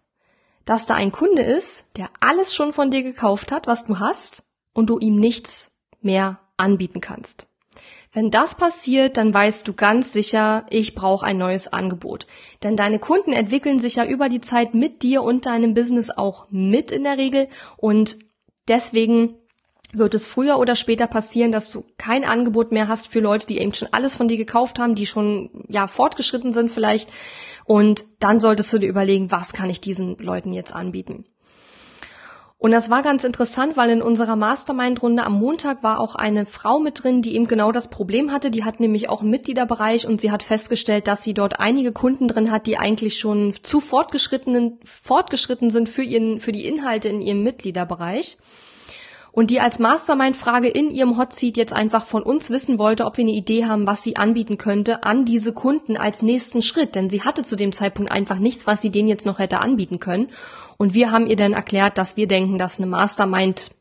dass 0.65 0.85
da 0.85 0.95
ein 0.95 1.11
Kunde 1.11 1.41
ist, 1.41 1.85
der 1.97 2.09
alles 2.19 2.55
schon 2.55 2.73
von 2.73 2.91
dir 2.91 3.03
gekauft 3.03 3.51
hat, 3.51 3.67
was 3.67 3.85
du 3.85 3.99
hast, 3.99 4.43
und 4.73 4.89
du 4.89 4.99
ihm 4.99 5.15
nichts 5.15 5.71
mehr 6.01 6.39
anbieten 6.57 7.01
kannst. 7.01 7.47
Wenn 8.11 8.31
das 8.31 8.55
passiert, 8.55 9.17
dann 9.17 9.33
weißt 9.33 9.67
du 9.67 9.73
ganz 9.73 10.13
sicher, 10.13 10.65
ich 10.69 10.95
brauche 10.95 11.25
ein 11.25 11.37
neues 11.37 11.71
Angebot. 11.71 12.25
Denn 12.63 12.75
deine 12.75 12.97
Kunden 12.97 13.33
entwickeln 13.33 13.77
sich 13.77 13.95
ja 13.95 14.05
über 14.05 14.29
die 14.29 14.41
Zeit 14.41 14.73
mit 14.73 15.03
dir 15.03 15.21
und 15.21 15.45
deinem 15.45 15.75
Business 15.75 16.09
auch 16.09 16.47
mit 16.49 16.89
in 16.89 17.03
der 17.03 17.17
Regel 17.17 17.49
und 17.77 18.17
deswegen 18.67 19.35
wird 19.91 20.13
es 20.13 20.25
früher 20.25 20.59
oder 20.59 20.75
später 20.75 21.07
passieren, 21.07 21.51
dass 21.51 21.71
du 21.71 21.83
kein 21.97 22.23
Angebot 22.23 22.71
mehr 22.71 22.87
hast 22.87 23.07
für 23.07 23.19
Leute, 23.19 23.47
die 23.47 23.57
eben 23.57 23.73
schon 23.73 23.89
alles 23.91 24.15
von 24.15 24.27
dir 24.27 24.37
gekauft 24.37 24.79
haben, 24.79 24.95
die 24.95 25.05
schon 25.05 25.49
ja 25.67 25.87
fortgeschritten 25.87 26.53
sind 26.53 26.71
vielleicht. 26.71 27.09
Und 27.65 28.05
dann 28.19 28.39
solltest 28.39 28.71
du 28.73 28.77
dir 28.77 28.89
überlegen, 28.89 29.31
was 29.31 29.53
kann 29.53 29.69
ich 29.69 29.81
diesen 29.81 30.17
Leuten 30.17 30.53
jetzt 30.53 30.73
anbieten. 30.73 31.25
Und 32.61 32.71
das 32.71 32.89
war 32.89 33.03
ganz 33.03 33.23
interessant, 33.23 33.77
weil 33.77 33.89
in 33.89 34.01
unserer 34.01 34.35
Mastermind-Runde 34.35 35.23
am 35.23 35.39
Montag 35.39 35.81
war 35.81 36.01
auch 36.01 36.15
eine 36.15 36.45
Frau 36.45 36.79
mit 36.79 37.01
drin, 37.01 37.21
die 37.21 37.33
eben 37.35 37.47
genau 37.47 37.71
das 37.71 37.89
Problem 37.89 38.33
hatte. 38.33 38.51
Die 38.51 38.65
hat 38.65 38.81
nämlich 38.81 39.07
auch 39.07 39.21
einen 39.21 39.31
Mitgliederbereich 39.31 40.05
und 40.05 40.19
sie 40.19 40.29
hat 40.29 40.43
festgestellt, 40.43 41.07
dass 41.07 41.23
sie 41.23 41.33
dort 41.33 41.61
einige 41.61 41.93
Kunden 41.93 42.27
drin 42.27 42.51
hat, 42.51 42.67
die 42.67 42.77
eigentlich 42.77 43.17
schon 43.17 43.53
zu 43.63 43.79
fortgeschrittenen, 43.79 44.77
fortgeschritten 44.83 45.71
sind 45.71 45.87
für 45.87 46.03
ihren, 46.03 46.41
für 46.41 46.51
die 46.51 46.65
Inhalte 46.65 47.07
in 47.07 47.21
ihrem 47.21 47.43
Mitgliederbereich 47.43 48.37
und 49.39 49.51
die 49.51 49.61
als 49.61 49.79
Mastermind-Frage 49.79 50.67
in 50.67 50.91
ihrem 50.91 51.17
Hotseat 51.17 51.55
jetzt 51.55 51.71
einfach 51.71 52.03
von 52.03 52.23
uns 52.23 52.49
wissen 52.49 52.77
wollte, 52.77 53.05
ob 53.05 53.15
wir 53.15 53.23
eine 53.23 53.31
Idee 53.31 53.63
haben, 53.63 53.87
was 53.87 54.03
sie 54.03 54.17
anbieten 54.17 54.57
könnte 54.57 55.05
an 55.05 55.23
diese 55.23 55.53
Kunden 55.53 55.95
als 55.95 56.21
nächsten 56.21 56.61
Schritt. 56.61 56.93
Denn 56.93 57.09
sie 57.09 57.21
hatte 57.21 57.43
zu 57.43 57.55
dem 57.55 57.71
Zeitpunkt 57.71 58.11
einfach 58.11 58.37
nichts, 58.37 58.67
was 58.67 58.81
sie 58.81 58.89
denen 58.89 59.07
jetzt 59.07 59.25
noch 59.25 59.39
hätte 59.39 59.61
anbieten 59.61 59.97
können. 59.97 60.27
Und 60.75 60.93
wir 60.93 61.11
haben 61.11 61.25
ihr 61.25 61.37
dann 61.37 61.53
erklärt, 61.53 61.97
dass 61.97 62.17
wir 62.17 62.27
denken, 62.27 62.57
dass 62.57 62.79
eine 62.79 62.87
Mastermind 62.87 63.71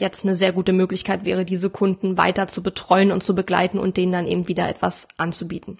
jetzt 0.00 0.24
eine 0.24 0.34
sehr 0.34 0.50
gute 0.50 0.72
Möglichkeit 0.72 1.24
wäre, 1.24 1.44
diese 1.44 1.70
Kunden 1.70 2.18
weiter 2.18 2.48
zu 2.48 2.64
betreuen 2.64 3.12
und 3.12 3.22
zu 3.22 3.36
begleiten 3.36 3.78
und 3.78 3.96
denen 3.96 4.10
dann 4.10 4.26
eben 4.26 4.48
wieder 4.48 4.68
etwas 4.68 5.06
anzubieten. 5.16 5.78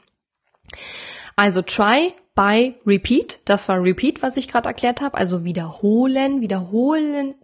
Also 1.34 1.60
try, 1.62 2.14
buy, 2.36 2.76
repeat. 2.86 3.40
Das 3.46 3.68
war 3.68 3.82
repeat, 3.82 4.22
was 4.22 4.36
ich 4.36 4.46
gerade 4.46 4.68
erklärt 4.68 5.00
habe. 5.00 5.18
Also 5.18 5.44
wiederholen, 5.44 6.40
wiederholen, 6.40 7.34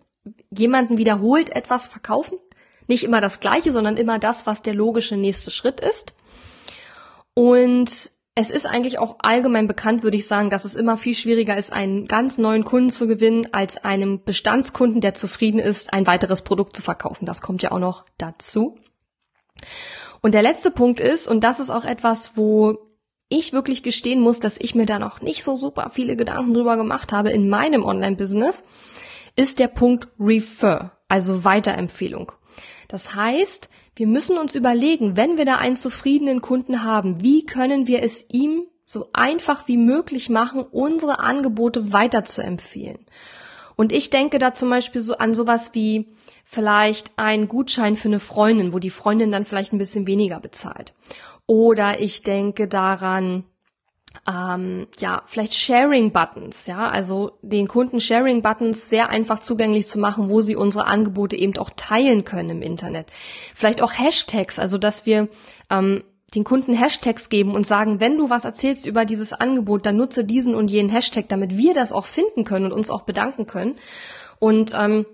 jemanden 0.50 0.98
wiederholt 0.98 1.50
etwas 1.50 1.88
verkaufen. 1.88 2.38
Nicht 2.86 3.04
immer 3.04 3.20
das 3.20 3.40
Gleiche, 3.40 3.72
sondern 3.72 3.96
immer 3.96 4.18
das, 4.18 4.46
was 4.46 4.62
der 4.62 4.74
logische 4.74 5.16
nächste 5.16 5.50
Schritt 5.50 5.80
ist. 5.80 6.14
Und 7.34 8.10
es 8.34 8.50
ist 8.50 8.66
eigentlich 8.66 8.98
auch 8.98 9.16
allgemein 9.20 9.68
bekannt, 9.68 10.02
würde 10.02 10.16
ich 10.16 10.26
sagen, 10.26 10.50
dass 10.50 10.64
es 10.64 10.74
immer 10.74 10.96
viel 10.96 11.14
schwieriger 11.14 11.56
ist, 11.56 11.72
einen 11.72 12.06
ganz 12.06 12.38
neuen 12.38 12.64
Kunden 12.64 12.90
zu 12.90 13.06
gewinnen, 13.06 13.48
als 13.52 13.84
einem 13.84 14.22
Bestandskunden, 14.24 15.00
der 15.00 15.14
zufrieden 15.14 15.58
ist, 15.58 15.92
ein 15.92 16.06
weiteres 16.06 16.42
Produkt 16.42 16.76
zu 16.76 16.82
verkaufen. 16.82 17.26
Das 17.26 17.42
kommt 17.42 17.62
ja 17.62 17.72
auch 17.72 17.78
noch 17.78 18.04
dazu. 18.18 18.78
Und 20.22 20.34
der 20.34 20.42
letzte 20.42 20.70
Punkt 20.70 21.00
ist, 21.00 21.28
und 21.28 21.44
das 21.44 21.60
ist 21.60 21.70
auch 21.70 21.84
etwas, 21.84 22.36
wo 22.36 22.78
ich 23.28 23.52
wirklich 23.52 23.82
gestehen 23.82 24.20
muss, 24.20 24.40
dass 24.40 24.58
ich 24.60 24.74
mir 24.74 24.86
da 24.86 24.98
noch 24.98 25.20
nicht 25.20 25.44
so 25.44 25.56
super 25.56 25.90
viele 25.92 26.16
Gedanken 26.16 26.54
drüber 26.54 26.76
gemacht 26.76 27.12
habe 27.12 27.30
in 27.30 27.48
meinem 27.48 27.84
Online-Business, 27.84 28.64
ist 29.40 29.58
der 29.58 29.68
Punkt 29.68 30.06
Refer, 30.20 30.98
also 31.08 31.44
Weiterempfehlung. 31.44 32.32
Das 32.88 33.14
heißt, 33.14 33.70
wir 33.96 34.06
müssen 34.06 34.36
uns 34.36 34.54
überlegen, 34.54 35.16
wenn 35.16 35.38
wir 35.38 35.46
da 35.46 35.56
einen 35.56 35.76
zufriedenen 35.76 36.42
Kunden 36.42 36.84
haben, 36.84 37.22
wie 37.22 37.46
können 37.46 37.86
wir 37.86 38.02
es 38.02 38.26
ihm 38.30 38.66
so 38.84 39.08
einfach 39.14 39.66
wie 39.66 39.78
möglich 39.78 40.28
machen, 40.28 40.60
unsere 40.60 41.20
Angebote 41.20 41.90
weiter 41.90 42.26
zu 42.26 42.42
empfehlen. 42.42 42.98
Und 43.76 43.92
ich 43.92 44.10
denke 44.10 44.38
da 44.38 44.52
zum 44.52 44.68
Beispiel 44.68 45.00
so 45.00 45.16
an 45.16 45.32
sowas 45.34 45.70
wie 45.72 46.08
vielleicht 46.44 47.12
ein 47.16 47.48
Gutschein 47.48 47.96
für 47.96 48.08
eine 48.08 48.20
Freundin, 48.20 48.74
wo 48.74 48.78
die 48.78 48.90
Freundin 48.90 49.32
dann 49.32 49.46
vielleicht 49.46 49.72
ein 49.72 49.78
bisschen 49.78 50.06
weniger 50.06 50.38
bezahlt. 50.38 50.92
Oder 51.46 52.00
ich 52.00 52.24
denke 52.24 52.68
daran, 52.68 53.44
ähm, 54.28 54.86
ja, 54.98 55.22
vielleicht 55.26 55.54
Sharing-Buttons, 55.54 56.66
ja, 56.66 56.88
also 56.88 57.38
den 57.42 57.68
Kunden 57.68 58.00
Sharing-Buttons 58.00 58.88
sehr 58.88 59.08
einfach 59.08 59.38
zugänglich 59.38 59.86
zu 59.86 59.98
machen, 59.98 60.28
wo 60.28 60.40
sie 60.40 60.56
unsere 60.56 60.86
Angebote 60.86 61.36
eben 61.36 61.56
auch 61.58 61.70
teilen 61.76 62.24
können 62.24 62.50
im 62.50 62.62
Internet. 62.62 63.06
Vielleicht 63.54 63.82
auch 63.82 63.92
Hashtags, 63.92 64.58
also 64.58 64.78
dass 64.78 65.06
wir 65.06 65.28
ähm, 65.70 66.04
den 66.34 66.44
Kunden 66.44 66.74
Hashtags 66.74 67.28
geben 67.28 67.54
und 67.54 67.66
sagen, 67.66 67.98
wenn 68.00 68.16
du 68.18 68.30
was 68.30 68.44
erzählst 68.44 68.86
über 68.86 69.04
dieses 69.04 69.32
Angebot, 69.32 69.86
dann 69.86 69.96
nutze 69.96 70.24
diesen 70.24 70.54
und 70.54 70.70
jenen 70.70 70.90
Hashtag, 70.90 71.28
damit 71.28 71.56
wir 71.56 71.74
das 71.74 71.92
auch 71.92 72.06
finden 72.06 72.44
können 72.44 72.66
und 72.66 72.72
uns 72.72 72.90
auch 72.90 73.02
bedanken 73.02 73.46
können. 73.46 73.76
Und 74.38 74.72
ähm, 74.78 75.06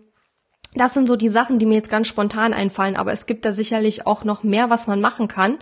das 0.75 0.93
sind 0.93 1.09
so 1.09 1.17
die 1.17 1.31
Sachen, 1.31 1.59
die 1.59 1.65
mir 1.65 1.77
jetzt 1.77 1.89
ganz 1.89 2.07
spontan 2.07 2.53
einfallen, 2.53 2.97
aber 2.97 3.13
es 3.13 3.25
gibt 3.25 3.47
da 3.47 3.53
sicherlich 3.53 4.07
auch 4.07 4.25
noch 4.25 4.43
mehr, 4.43 4.69
was 4.69 4.87
man 4.87 5.01
machen 5.01 5.27
kann. 5.27 5.59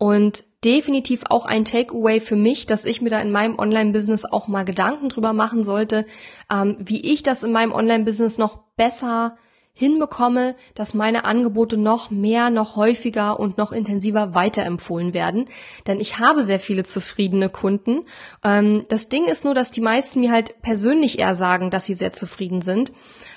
Und 0.00 0.44
definitiv 0.64 1.24
auch 1.28 1.44
ein 1.44 1.66
Takeaway 1.66 2.20
für 2.20 2.34
mich, 2.34 2.64
dass 2.64 2.86
ich 2.86 3.02
mir 3.02 3.10
da 3.10 3.20
in 3.20 3.30
meinem 3.30 3.58
Online-Business 3.58 4.24
auch 4.24 4.48
mal 4.48 4.64
Gedanken 4.64 5.10
drüber 5.10 5.34
machen 5.34 5.62
sollte, 5.62 6.06
ähm, 6.50 6.76
wie 6.78 7.12
ich 7.12 7.22
das 7.22 7.42
in 7.42 7.52
meinem 7.52 7.72
Online-Business 7.72 8.38
noch 8.38 8.60
besser 8.78 9.36
hinbekomme, 9.74 10.56
dass 10.74 10.94
meine 10.94 11.26
Angebote 11.26 11.76
noch 11.76 12.10
mehr, 12.10 12.48
noch 12.48 12.76
häufiger 12.76 13.38
und 13.38 13.58
noch 13.58 13.72
intensiver 13.72 14.34
weiterempfohlen 14.34 15.12
werden. 15.12 15.50
Denn 15.86 16.00
ich 16.00 16.18
habe 16.18 16.44
sehr 16.44 16.60
viele 16.60 16.84
zufriedene 16.84 17.50
Kunden. 17.50 18.06
Ähm, 18.42 18.86
das 18.88 19.10
Ding 19.10 19.26
ist 19.26 19.44
nur, 19.44 19.52
dass 19.52 19.70
die 19.70 19.82
meisten 19.82 20.20
mir 20.20 20.32
halt 20.32 20.62
persönlich 20.62 21.18
eher 21.18 21.34
sagen, 21.34 21.68
dass 21.68 21.84
sie 21.84 21.94
sehr 21.94 22.12
zufrieden 22.12 22.62
sind. 22.62 22.90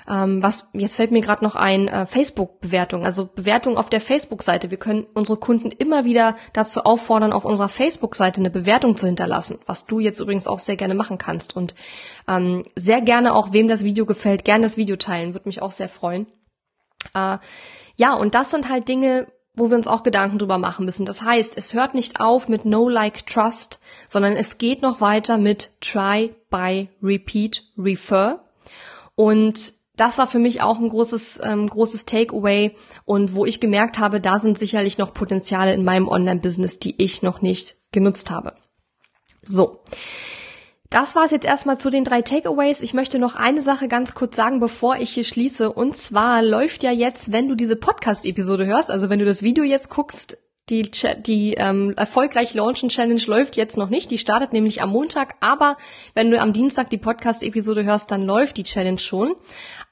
Ähm, 0.09 0.43
was 0.43 0.69
jetzt 0.73 0.95
fällt 0.95 1.11
mir 1.11 1.21
gerade 1.21 1.43
noch 1.43 1.55
ein 1.55 1.87
äh, 1.87 2.05
Facebook-Bewertung, 2.05 3.05
also 3.05 3.29
Bewertung 3.33 3.77
auf 3.77 3.89
der 3.89 4.01
Facebook-Seite. 4.01 4.71
Wir 4.71 4.77
können 4.77 5.05
unsere 5.13 5.37
Kunden 5.37 5.71
immer 5.71 6.05
wieder 6.05 6.35
dazu 6.51 6.83
auffordern, 6.83 7.33
auf 7.33 7.45
unserer 7.45 7.69
Facebook-Seite 7.69 8.41
eine 8.41 8.49
Bewertung 8.49 8.97
zu 8.97 9.05
hinterlassen, 9.05 9.59
was 9.65 9.85
du 9.85 9.99
jetzt 9.99 10.19
übrigens 10.19 10.47
auch 10.47 10.59
sehr 10.59 10.75
gerne 10.75 10.95
machen 10.95 11.17
kannst 11.17 11.55
und 11.55 11.75
ähm, 12.27 12.63
sehr 12.75 13.01
gerne 13.01 13.33
auch 13.33 13.53
wem 13.53 13.67
das 13.67 13.83
Video 13.83 14.05
gefällt, 14.05 14.43
gerne 14.45 14.63
das 14.63 14.77
Video 14.77 14.95
teilen, 14.95 15.33
würde 15.33 15.47
mich 15.47 15.61
auch 15.61 15.71
sehr 15.71 15.89
freuen. 15.89 16.27
Äh, 17.13 17.37
ja, 17.95 18.13
und 18.15 18.35
das 18.35 18.51
sind 18.51 18.69
halt 18.69 18.87
Dinge, 18.87 19.27
wo 19.55 19.69
wir 19.69 19.77
uns 19.77 19.87
auch 19.87 20.03
Gedanken 20.03 20.39
drüber 20.39 20.57
machen 20.57 20.85
müssen. 20.85 21.05
Das 21.05 21.21
heißt, 21.21 21.57
es 21.57 21.73
hört 21.73 21.93
nicht 21.93 22.19
auf 22.19 22.49
mit 22.49 22.65
No 22.65 22.89
Like 22.89 23.27
Trust, 23.27 23.79
sondern 24.09 24.33
es 24.33 24.57
geht 24.57 24.81
noch 24.81 24.99
weiter 24.99 25.37
mit 25.37 25.69
Try, 25.79 26.33
Buy, 26.49 26.89
Repeat, 27.01 27.63
Refer. 27.77 28.43
Und 29.15 29.73
das 29.95 30.17
war 30.17 30.27
für 30.27 30.39
mich 30.39 30.62
auch 30.62 30.79
ein 30.79 30.89
großes, 30.89 31.41
ähm, 31.43 31.67
großes 31.67 32.06
Takeaway 32.06 32.75
und 33.06 33.36
wo 33.36 33.45
ich 33.45 33.60
gemerkt 33.60 33.99
habe, 33.99 34.19
da 34.19 34.39
sind 34.39 34.58
sicherlich 34.58 34.97
noch 34.97 35.13
Potenziale 35.13 35.73
in 35.73 35.84
meinem 35.84 36.08
Online-Business, 36.08 36.79
die 36.79 37.01
ich 37.01 37.21
noch 37.21 37.41
nicht 37.41 37.75
genutzt 37.91 38.32
habe. 38.32 38.56
So. 39.43 39.82
Das 40.89 41.15
war 41.15 41.25
es 41.25 41.32
jetzt 41.32 41.45
erstmal 41.45 41.79
zu 41.79 41.89
den 41.89 42.03
drei 42.03 42.21
Takeaways. 42.21 42.82
Ich 42.82 42.93
möchte 42.93 43.17
noch 43.17 43.36
eine 43.36 43.62
Sache 43.62 43.88
ganz 43.88 44.13
kurz 44.13 44.36
sagen, 44.36 44.60
bevor 44.60 44.97
ich 44.97 45.10
hier 45.10 45.23
schließe. 45.23 45.73
Und 45.73 45.97
zwar 45.97 46.43
läuft 46.43 46.84
ja 46.84 46.91
jetzt, 46.91 47.32
wenn 47.32 47.49
du 47.49 47.56
diese 47.56 47.75
Podcast-Episode 47.75 48.67
hörst, 48.67 48.91
also 48.91 49.10
wenn 49.10 49.17
du 49.17 49.25
das 49.25 49.41
Video 49.41 49.63
jetzt 49.63 49.89
guckst, 49.89 50.38
die, 50.69 50.89
die 51.25 51.56
ähm, 51.56 51.93
erfolgreich 51.97 52.53
Launchen 52.53 52.89
Challenge 52.89 53.21
läuft 53.25 53.58
jetzt 53.58 53.75
noch 53.77 53.89
nicht. 53.89 54.12
Die 54.12 54.17
startet 54.17 54.53
nämlich 54.53 54.82
am 54.82 54.91
Montag, 54.91 55.36
aber 55.41 55.77
wenn 56.13 56.32
du 56.32 56.39
am 56.39 56.53
Dienstag 56.53 56.89
die 56.89 56.97
Podcast-Episode 56.97 57.84
hörst, 57.84 58.12
dann 58.12 58.23
läuft 58.23 58.58
die 58.58 58.63
Challenge 58.63 58.99
schon. 58.99 59.36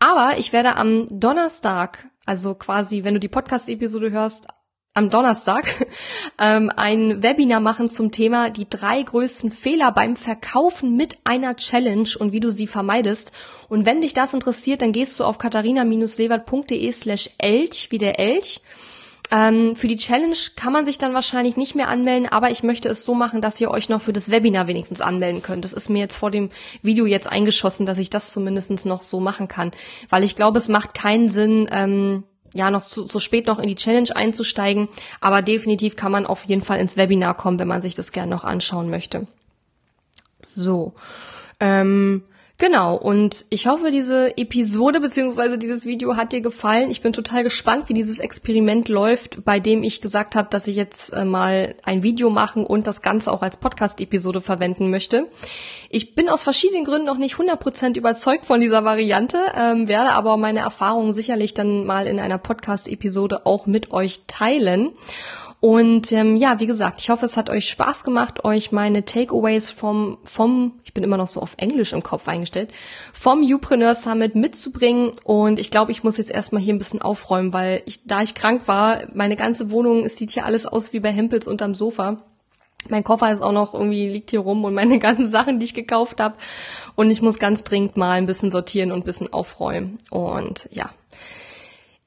Aber 0.01 0.39
ich 0.39 0.51
werde 0.51 0.77
am 0.77 1.05
Donnerstag, 1.11 2.09
also 2.25 2.55
quasi, 2.55 3.03
wenn 3.03 3.13
du 3.13 3.19
die 3.19 3.27
Podcast-Episode 3.27 4.09
hörst, 4.09 4.47
am 4.95 5.11
Donnerstag 5.11 5.87
ähm, 6.39 6.71
ein 6.75 7.21
Webinar 7.21 7.59
machen 7.59 7.87
zum 7.91 8.11
Thema 8.11 8.49
die 8.49 8.67
drei 8.67 9.03
größten 9.03 9.51
Fehler 9.51 9.91
beim 9.91 10.15
Verkaufen 10.15 10.97
mit 10.97 11.19
einer 11.23 11.55
Challenge 11.55 12.09
und 12.17 12.31
wie 12.31 12.39
du 12.39 12.49
sie 12.49 12.65
vermeidest. 12.65 13.31
Und 13.69 13.85
wenn 13.85 14.01
dich 14.01 14.15
das 14.15 14.33
interessiert, 14.33 14.81
dann 14.81 14.91
gehst 14.91 15.19
du 15.19 15.23
auf 15.23 15.37
katharina-lewert.de 15.37 16.91
slash 16.91 17.29
elch, 17.37 17.91
wie 17.91 17.99
der 17.99 18.17
Elch 18.17 18.61
ähm, 19.31 19.77
für 19.77 19.87
die 19.87 19.95
Challenge 19.95 20.35
kann 20.57 20.73
man 20.73 20.83
sich 20.83 20.97
dann 20.97 21.13
wahrscheinlich 21.13 21.55
nicht 21.55 21.73
mehr 21.73 21.87
anmelden, 21.87 22.27
aber 22.27 22.51
ich 22.51 22.63
möchte 22.63 22.89
es 22.89 23.05
so 23.05 23.15
machen, 23.15 23.39
dass 23.39 23.61
ihr 23.61 23.71
euch 23.71 23.87
noch 23.87 24.01
für 24.01 24.11
das 24.11 24.29
Webinar 24.29 24.67
wenigstens 24.67 24.99
anmelden 24.99 25.41
könnt. 25.41 25.63
Das 25.63 25.71
ist 25.71 25.87
mir 25.87 25.99
jetzt 25.99 26.17
vor 26.17 26.31
dem 26.31 26.49
Video 26.81 27.05
jetzt 27.05 27.31
eingeschossen, 27.31 27.85
dass 27.85 27.97
ich 27.97 28.09
das 28.09 28.31
zumindest 28.31 28.85
noch 28.85 29.01
so 29.01 29.21
machen 29.21 29.47
kann. 29.47 29.71
Weil 30.09 30.25
ich 30.25 30.35
glaube, 30.35 30.57
es 30.57 30.67
macht 30.67 30.93
keinen 30.93 31.29
Sinn, 31.29 31.69
ähm, 31.71 32.23
ja, 32.53 32.69
noch 32.69 32.83
so, 32.83 33.05
so 33.05 33.19
spät 33.19 33.47
noch 33.47 33.59
in 33.59 33.69
die 33.69 33.75
Challenge 33.75 34.13
einzusteigen. 34.13 34.89
Aber 35.21 35.41
definitiv 35.41 35.95
kann 35.95 36.11
man 36.11 36.25
auf 36.25 36.43
jeden 36.43 36.61
Fall 36.61 36.79
ins 36.79 36.97
Webinar 36.97 37.35
kommen, 37.35 37.57
wenn 37.57 37.69
man 37.69 37.81
sich 37.81 37.95
das 37.95 38.11
gerne 38.11 38.31
noch 38.31 38.43
anschauen 38.43 38.89
möchte. 38.89 39.27
So. 40.41 40.93
Ähm, 41.61 42.23
Genau, 42.61 42.95
und 42.95 43.45
ich 43.49 43.65
hoffe, 43.65 43.89
diese 43.89 44.37
Episode 44.37 44.99
bzw. 44.99 45.57
dieses 45.57 45.87
Video 45.87 46.15
hat 46.15 46.31
dir 46.31 46.41
gefallen. 46.41 46.91
Ich 46.91 47.01
bin 47.01 47.11
total 47.11 47.43
gespannt, 47.43 47.89
wie 47.89 47.95
dieses 47.95 48.19
Experiment 48.19 48.87
läuft, 48.87 49.43
bei 49.43 49.59
dem 49.59 49.81
ich 49.81 49.99
gesagt 49.99 50.35
habe, 50.35 50.47
dass 50.51 50.67
ich 50.67 50.75
jetzt 50.75 51.09
äh, 51.09 51.25
mal 51.25 51.73
ein 51.81 52.03
Video 52.03 52.29
machen 52.29 52.63
und 52.63 52.85
das 52.85 53.01
Ganze 53.01 53.31
auch 53.31 53.41
als 53.41 53.57
Podcast-Episode 53.57 54.41
verwenden 54.41 54.91
möchte. 54.91 55.25
Ich 55.89 56.13
bin 56.13 56.29
aus 56.29 56.43
verschiedenen 56.43 56.85
Gründen 56.85 57.07
noch 57.07 57.17
nicht 57.17 57.33
100% 57.33 57.97
überzeugt 57.97 58.45
von 58.45 58.61
dieser 58.61 58.85
Variante, 58.85 59.39
ähm, 59.55 59.87
werde 59.87 60.11
aber 60.11 60.37
meine 60.37 60.59
Erfahrungen 60.59 61.13
sicherlich 61.13 61.55
dann 61.55 61.87
mal 61.87 62.05
in 62.05 62.19
einer 62.19 62.37
Podcast-Episode 62.37 63.47
auch 63.47 63.65
mit 63.65 63.89
euch 63.89 64.21
teilen. 64.27 64.91
Und 65.61 66.11
ähm, 66.11 66.37
ja, 66.37 66.59
wie 66.59 66.65
gesagt, 66.65 67.01
ich 67.01 67.11
hoffe, 67.11 67.23
es 67.23 67.37
hat 67.37 67.51
euch 67.51 67.69
Spaß 67.69 68.03
gemacht, 68.03 68.43
euch 68.43 68.71
meine 68.71 69.05
Takeaways 69.05 69.69
vom, 69.69 70.17
vom, 70.23 70.79
ich 70.83 70.95
bin 70.95 71.03
immer 71.03 71.17
noch 71.17 71.27
so 71.27 71.39
auf 71.39 71.53
Englisch 71.57 71.93
im 71.93 72.01
Kopf 72.01 72.27
eingestellt, 72.27 72.71
vom 73.13 73.43
Upreneur 73.43 73.93
Summit 73.93 74.33
mitzubringen. 74.33 75.11
Und 75.23 75.59
ich 75.59 75.69
glaube, 75.69 75.91
ich 75.91 76.03
muss 76.03 76.17
jetzt 76.17 76.31
erstmal 76.31 76.63
hier 76.63 76.73
ein 76.73 76.79
bisschen 76.79 77.03
aufräumen, 77.03 77.53
weil 77.53 77.83
ich, 77.85 77.99
da 78.05 78.23
ich 78.23 78.33
krank 78.33 78.63
war, 78.65 79.03
meine 79.13 79.35
ganze 79.35 79.69
Wohnung, 79.69 80.03
es 80.03 80.17
sieht 80.17 80.31
hier 80.31 80.45
alles 80.45 80.65
aus 80.65 80.93
wie 80.93 80.99
bei 80.99 81.11
Hempels 81.11 81.45
unterm 81.45 81.75
Sofa. 81.75 82.23
Mein 82.89 83.03
Koffer 83.03 83.31
ist 83.31 83.43
auch 83.43 83.51
noch 83.51 83.75
irgendwie 83.75 84.09
liegt 84.09 84.31
hier 84.31 84.39
rum 84.39 84.65
und 84.65 84.73
meine 84.73 84.97
ganzen 84.99 85.27
Sachen, 85.27 85.59
die 85.59 85.65
ich 85.65 85.75
gekauft 85.75 86.19
habe. 86.19 86.37
Und 86.95 87.11
ich 87.11 87.21
muss 87.21 87.37
ganz 87.37 87.63
dringend 87.63 87.97
mal 87.97 88.13
ein 88.13 88.25
bisschen 88.25 88.49
sortieren 88.49 88.91
und 88.91 89.01
ein 89.01 89.05
bisschen 89.05 89.31
aufräumen. 89.31 89.99
Und 90.09 90.67
ja, 90.71 90.89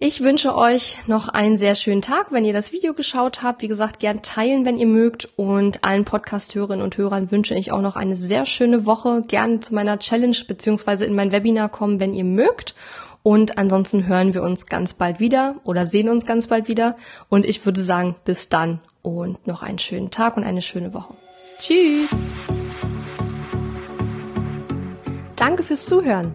ich 0.06 0.20
wünsche 0.20 0.54
euch 0.54 0.98
noch 1.06 1.28
einen 1.28 1.56
sehr 1.56 1.74
schönen 1.74 2.02
Tag, 2.02 2.30
wenn 2.30 2.44
ihr 2.44 2.52
das 2.52 2.72
Video 2.72 2.92
geschaut 2.92 3.42
habt. 3.42 3.62
Wie 3.62 3.68
gesagt, 3.68 4.00
gern 4.00 4.20
teilen, 4.20 4.66
wenn 4.66 4.76
ihr 4.76 4.86
mögt. 4.86 5.30
Und 5.36 5.82
allen 5.82 6.04
Podcast-Hörerinnen 6.04 6.84
und 6.84 6.98
Hörern 6.98 7.30
wünsche 7.30 7.54
ich 7.54 7.72
auch 7.72 7.80
noch 7.80 7.96
eine 7.96 8.14
sehr 8.14 8.44
schöne 8.44 8.84
Woche. 8.84 9.22
Gerne 9.26 9.60
zu 9.60 9.74
meiner 9.74 9.98
Challenge 9.98 10.36
beziehungsweise 10.46 11.06
in 11.06 11.14
mein 11.14 11.32
Webinar 11.32 11.70
kommen, 11.70 12.00
wenn 12.00 12.12
ihr 12.12 12.24
mögt. 12.24 12.74
Und 13.22 13.56
ansonsten 13.56 14.06
hören 14.06 14.34
wir 14.34 14.42
uns 14.42 14.66
ganz 14.66 14.92
bald 14.92 15.20
wieder 15.20 15.54
oder 15.64 15.86
sehen 15.86 16.10
uns 16.10 16.26
ganz 16.26 16.48
bald 16.48 16.68
wieder. 16.68 16.96
Und 17.30 17.46
ich 17.46 17.64
würde 17.64 17.80
sagen, 17.80 18.14
bis 18.26 18.50
dann 18.50 18.80
und 19.00 19.46
noch 19.46 19.62
einen 19.62 19.78
schönen 19.78 20.10
Tag 20.10 20.36
und 20.36 20.44
eine 20.44 20.60
schöne 20.60 20.92
Woche. 20.92 21.14
Tschüss! 21.58 22.26
Danke 25.34 25.62
fürs 25.62 25.86
Zuhören. 25.86 26.34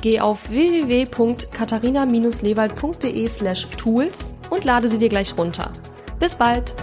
Geh 0.00 0.20
auf 0.20 0.50
www.katharina-lewald.de 0.50 3.28
slash 3.28 3.68
tools 3.76 4.34
und 4.48 4.64
lade 4.64 4.88
sie 4.88 4.98
dir 4.98 5.08
gleich 5.08 5.36
runter. 5.36 5.72
Bis 6.18 6.34
bald! 6.34 6.74